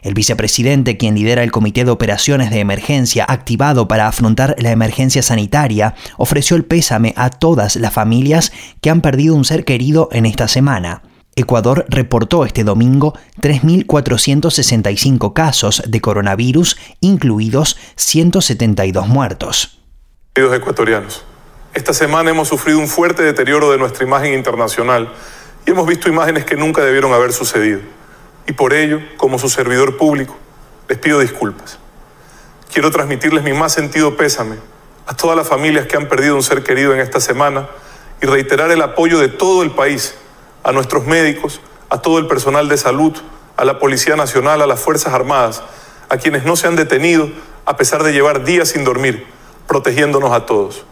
El 0.01 0.15
vicepresidente, 0.15 0.97
quien 0.97 1.17
lidera 1.17 1.43
el 1.43 1.53
Comité 1.53 1.85
de 1.85 1.91
Operaciones 1.91 2.51
de 2.51 2.61
Emergencia 2.61 3.27
activado 3.29 3.89
para 3.89 4.09
afrontar 4.09 4.57
la 4.59 4.71
emergencia 4.71 5.23
sanitaria, 5.23 5.95
ofreció 6.17 6.57
el 6.57 6.65
pésame 6.65 7.13
a 7.17 7.29
todas 7.29 7.77
las 7.77 7.93
familias 7.93 8.53
que 8.81 8.89
han 8.89 9.03
perdido 9.03 9.35
un 9.35 9.45
ser 9.45 9.67
querido 9.67 10.09
en 10.13 10.25
esta 10.25 10.49
semana. 10.49 11.03
Ecuador 11.37 11.85
reportó 11.89 12.45
este 12.45 12.65
domingo 12.65 13.15
3.465 13.41 15.33
casos 15.33 15.83
de 15.87 16.01
coronavirus, 16.01 16.77
incluidos 17.01 17.77
172 17.97 19.09
muertos. 19.09 19.81
Queridos 20.33 20.57
ecuatorianos, 20.57 21.25
esta 21.75 21.93
semana 21.93 22.31
hemos 22.31 22.49
sufrido 22.49 22.79
un 22.79 22.89
fuerte 22.89 23.23
deterioro 23.23 23.71
de 23.71 23.79
nuestra 23.79 24.05
imagen 24.05 24.35
internacional 24.35 25.13
y 25.67 25.71
hemos 25.71 25.87
visto 25.87 26.09
imágenes 26.09 26.45
que 26.45 26.57
nunca 26.57 26.83
debieron 26.83 27.13
haber 27.13 27.33
sucedido. 27.33 27.81
Y 28.47 28.53
por 28.53 28.73
ello, 28.73 29.01
como 29.17 29.39
su 29.39 29.49
servidor 29.49 29.97
público, 29.97 30.37
les 30.89 30.99
pido 30.99 31.19
disculpas. 31.19 31.79
Quiero 32.73 32.91
transmitirles 32.91 33.43
mi 33.43 33.53
más 33.53 33.73
sentido 33.73 34.17
pésame 34.17 34.57
a 35.07 35.17
todas 35.17 35.37
las 35.37 35.49
familias 35.49 35.87
que 35.87 35.97
han 35.97 36.09
perdido 36.09 36.37
un 36.37 36.43
ser 36.43 36.63
querido 36.63 36.95
en 36.95 37.01
esta 37.01 37.21
semana 37.21 37.69
y 38.23 38.27
reiterar 38.27 38.71
el 38.71 38.83
apoyo 38.83 39.19
de 39.19 39.29
todo 39.29 39.63
el 39.63 39.71
país 39.71 40.15
a 40.65 40.73
nuestros 40.73 41.07
médicos, 41.07 41.61
a 41.91 42.01
todo 42.01 42.19
el 42.19 42.27
personal 42.27 42.69
de 42.69 42.79
salud, 42.79 43.13
a 43.57 43.65
la 43.65 43.79
Policía 43.79 44.17
Nacional, 44.17 44.63
a 44.63 44.67
las 44.67 44.81
Fuerzas 44.81 45.13
Armadas, 45.13 45.63
a 46.09 46.17
quienes 46.17 46.45
no 46.45 46.57
se 46.57 46.67
han 46.67 46.75
detenido 46.75 47.29
a 47.67 47.77
pesar 47.77 48.03
de 48.03 48.13
llevar 48.13 48.45
días 48.45 48.71
sin 48.71 48.83
dormir, 48.83 49.27
protegiéndonos 49.69 50.33
a 50.33 50.47
todos. 50.47 50.85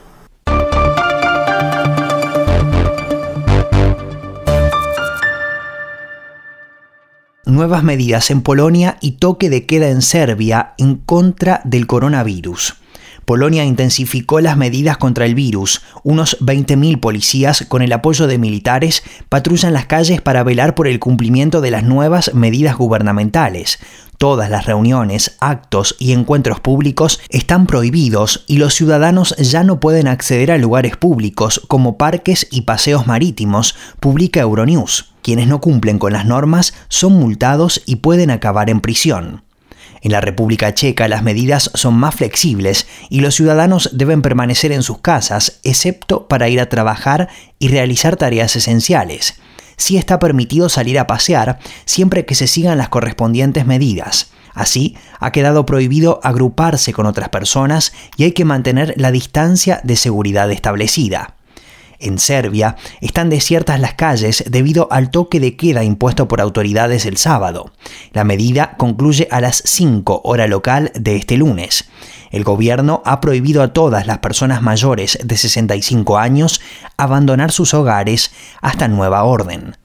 Nuevas 7.45 7.83
medidas 7.83 8.31
en 8.31 8.43
Polonia 8.43 8.97
y 9.01 9.13
toque 9.13 9.51
de 9.51 9.67
queda 9.67 9.89
en 9.89 10.01
Serbia 10.01 10.75
en 10.79 10.97
contra 10.97 11.61
del 11.65 11.87
coronavirus. 11.87 12.82
Polonia 13.25 13.65
intensificó 13.65 14.41
las 14.41 14.57
medidas 14.57 14.97
contra 14.97 15.27
el 15.27 15.35
virus. 15.35 15.83
Unos 16.03 16.39
20.000 16.41 17.01
policías, 17.01 17.65
con 17.69 17.83
el 17.83 17.93
apoyo 17.93 18.27
de 18.27 18.39
militares, 18.39 19.03
patrullan 19.29 19.73
las 19.73 19.87
calles 19.87 20.21
para 20.21 20.43
velar 20.43 20.75
por 20.75 20.89
el 20.89 20.99
cumplimiento 20.99 21.61
de 21.61 21.71
las 21.71 21.85
nuevas 21.85 22.35
medidas 22.35 22.77
gubernamentales. 22.77 23.79
Todas 24.19 24.51
las 24.51 24.67
reuniones, 24.67 25.37
actos 25.41 25.97
y 25.99 26.13
encuentros 26.13 26.61
públicos 26.61 27.21
están 27.29 27.67
prohibidos 27.67 28.45
y 28.47 28.59
los 28.59 28.75
ciudadanos 28.75 29.35
ya 29.37 29.65
no 29.65 29.81
pueden 29.81 30.07
acceder 30.07 30.53
a 30.53 30.59
lugares 30.59 30.97
públicos 30.97 31.61
como 31.67 31.99
parques 31.99 32.47
y 32.51 32.61
paseos 32.61 33.09
marítimos, 33.09 33.75
publica 33.99 34.41
Euronews. 34.41 35.13
Quienes 35.23 35.49
no 35.49 35.61
cumplen 35.61 35.99
con 35.99 36.13
las 36.13 36.25
normas 36.25 36.75
son 36.89 37.15
multados 37.15 37.83
y 37.85 37.97
pueden 37.97 38.31
acabar 38.31 38.71
en 38.71 38.81
prisión. 38.81 39.43
En 40.03 40.11
la 40.11 40.21
República 40.21 40.75
Checa 40.75 41.07
las 41.07 41.23
medidas 41.23 41.71
son 41.75 41.95
más 41.95 42.17
flexibles 42.17 42.89
y 43.09 43.21
los 43.21 43.37
ciudadanos 43.37 43.91
deben 43.93 44.21
permanecer 44.21 44.73
en 44.73 44.83
sus 44.83 44.99
casas, 44.99 45.61
excepto 45.63 46.27
para 46.27 46.49
ir 46.49 46.61
a 46.61 46.69
trabajar 46.69 47.29
y 47.61 47.69
realizar 47.69 48.17
tareas 48.17 48.57
esenciales. 48.57 49.41
Sí 49.77 49.97
está 49.97 50.19
permitido 50.19 50.69
salir 50.69 50.99
a 50.99 51.07
pasear 51.07 51.61
siempre 51.85 52.27
que 52.27 52.35
se 52.35 52.49
sigan 52.49 52.79
las 52.79 52.89
correspondientes 52.89 53.65
medidas. 53.65 54.33
Así, 54.55 54.97
ha 55.19 55.31
quedado 55.31 55.65
prohibido 55.65 56.21
agruparse 56.25 56.93
con 56.93 57.07
otras 57.07 57.31
personas 57.31 57.93
y 58.17 58.25
hay 58.25 58.33
que 58.33 58.45
mantener 58.45 58.95
la 58.97 59.13
distancia 59.13 59.81
de 59.85 59.97
seguridad 59.97 60.51
establecida. 60.51 61.37
En 62.03 62.19
Serbia 62.19 62.75
están 63.01 63.31
desiertas 63.31 63.79
las 63.79 63.95
calles 63.95 64.43
debido 64.51 64.89
al 64.91 65.11
toque 65.13 65.39
de 65.39 65.57
queda 65.57 65.85
impuesto 65.85 66.27
por 66.27 66.41
autoridades 66.41 67.07
el 67.07 67.17
sábado. 67.17 67.71
La 68.13 68.25
medida 68.25 68.75
concluye 68.77 69.29
a 69.31 69.41
las 69.41 69.63
5 69.65 70.23
hora 70.25 70.49
local 70.49 70.91
de 70.97 71.15
este 71.15 71.37
lunes. 71.37 71.89
El 72.33 72.43
gobierno 72.43 73.03
ha 73.05 73.21
prohibido 73.21 73.63
a 73.63 73.73
todas 73.73 74.09
las 74.09 74.19
personas 74.19 74.63
mayores 74.63 75.17
de 75.23 75.37
65 75.37 76.19
años 76.19 76.61
abandonar 76.97 77.53
sus 77.53 77.73
hogares 77.73 78.33
hasta 78.61 78.89
nueva 78.89 79.23
orden. 79.23 79.77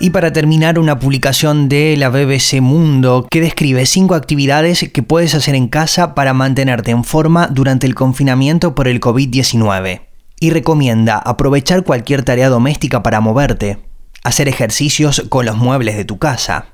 Y 0.00 0.10
para 0.10 0.32
terminar, 0.32 0.78
una 0.78 1.00
publicación 1.00 1.68
de 1.68 1.96
la 1.96 2.08
BBC 2.08 2.60
Mundo 2.60 3.26
que 3.28 3.40
describe 3.40 3.84
cinco 3.84 4.14
actividades 4.14 4.88
que 4.92 5.02
puedes 5.02 5.34
hacer 5.34 5.56
en 5.56 5.66
casa 5.66 6.14
para 6.14 6.32
mantenerte 6.34 6.92
en 6.92 7.02
forma 7.02 7.48
durante 7.48 7.86
el 7.86 7.96
confinamiento 7.96 8.76
por 8.76 8.86
el 8.86 9.00
COVID-19. 9.00 10.02
Y 10.40 10.50
recomienda 10.50 11.18
aprovechar 11.18 11.82
cualquier 11.82 12.22
tarea 12.22 12.48
doméstica 12.48 13.02
para 13.02 13.20
moverte, 13.20 13.78
hacer 14.22 14.48
ejercicios 14.48 15.24
con 15.28 15.46
los 15.46 15.56
muebles 15.56 15.96
de 15.96 16.04
tu 16.04 16.18
casa, 16.18 16.66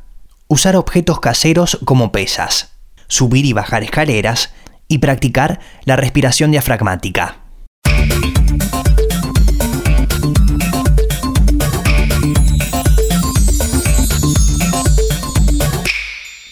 usar 0.49 0.77
objetos 0.77 1.19
caseros 1.19 1.79
como 1.87 2.13
pesas, 2.13 2.73
subir 3.09 3.47
y 3.47 3.55
bajar 3.55 3.83
escaleras 3.85 4.53
y 4.87 4.99
practicar 4.99 5.61
la 5.87 5.97
respiración 5.97 6.51
diafragmática. 6.51 7.39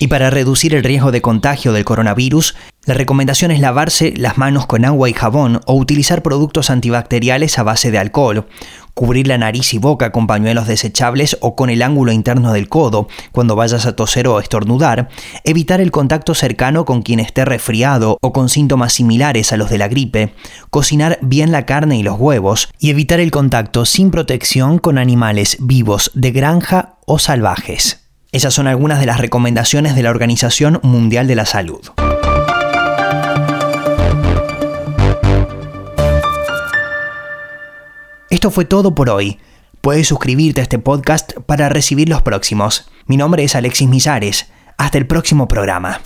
Y 0.02 0.08
para 0.08 0.30
reducir 0.30 0.74
el 0.74 0.82
riesgo 0.82 1.12
de 1.12 1.22
contagio 1.22 1.72
del 1.72 1.84
coronavirus, 1.84 2.56
la 2.86 2.94
recomendación 2.94 3.52
es 3.52 3.60
lavarse 3.60 4.12
las 4.16 4.36
manos 4.36 4.66
con 4.66 4.84
agua 4.84 5.08
y 5.08 5.12
jabón 5.12 5.60
o 5.64 5.74
utilizar 5.76 6.24
productos 6.24 6.70
antibacteriales 6.70 7.56
a 7.56 7.62
base 7.62 7.92
de 7.92 7.98
alcohol, 7.98 8.48
cubrir 8.94 9.28
la 9.28 9.38
nariz 9.38 9.74
y 9.74 9.78
boca 9.78 10.10
con 10.10 10.26
pañuelos 10.26 10.66
desechables 10.66 11.38
o 11.40 11.54
con 11.54 11.70
el 11.70 11.82
ángulo 11.82 12.10
interno 12.10 12.52
del 12.52 12.68
codo 12.68 13.06
cuando 13.30 13.54
vayas 13.54 13.86
a 13.86 13.94
toser 13.94 14.26
o 14.26 14.40
estornudar, 14.40 15.08
evitar 15.44 15.80
el 15.80 15.92
contacto 15.92 16.34
cercano 16.34 16.84
con 16.84 17.02
quien 17.02 17.20
esté 17.20 17.44
resfriado 17.44 18.18
o 18.22 18.32
con 18.32 18.48
síntomas 18.48 18.94
similares 18.94 19.52
a 19.52 19.56
los 19.56 19.70
de 19.70 19.78
la 19.78 19.86
gripe, 19.86 20.34
cocinar 20.70 21.20
bien 21.22 21.52
la 21.52 21.64
carne 21.64 21.96
y 21.96 22.02
los 22.02 22.18
huevos 22.18 22.70
y 22.80 22.90
evitar 22.90 23.20
el 23.20 23.30
contacto 23.30 23.84
sin 23.84 24.10
protección 24.10 24.80
con 24.80 24.98
animales 24.98 25.58
vivos 25.60 26.10
de 26.14 26.32
granja 26.32 26.96
o 27.06 27.20
salvajes. 27.20 28.01
Esas 28.32 28.54
son 28.54 28.66
algunas 28.66 28.98
de 28.98 29.04
las 29.04 29.20
recomendaciones 29.20 29.94
de 29.94 30.02
la 30.02 30.08
Organización 30.08 30.80
Mundial 30.82 31.26
de 31.26 31.34
la 31.34 31.44
Salud. 31.44 31.80
Esto 38.30 38.50
fue 38.50 38.64
todo 38.64 38.94
por 38.94 39.10
hoy. 39.10 39.38
Puedes 39.82 40.08
suscribirte 40.08 40.60
a 40.60 40.62
este 40.62 40.78
podcast 40.78 41.34
para 41.44 41.68
recibir 41.68 42.08
los 42.08 42.22
próximos. 42.22 42.90
Mi 43.04 43.18
nombre 43.18 43.44
es 43.44 43.54
Alexis 43.54 43.86
Misares. 43.86 44.46
Hasta 44.78 44.96
el 44.96 45.06
próximo 45.06 45.46
programa. 45.46 46.00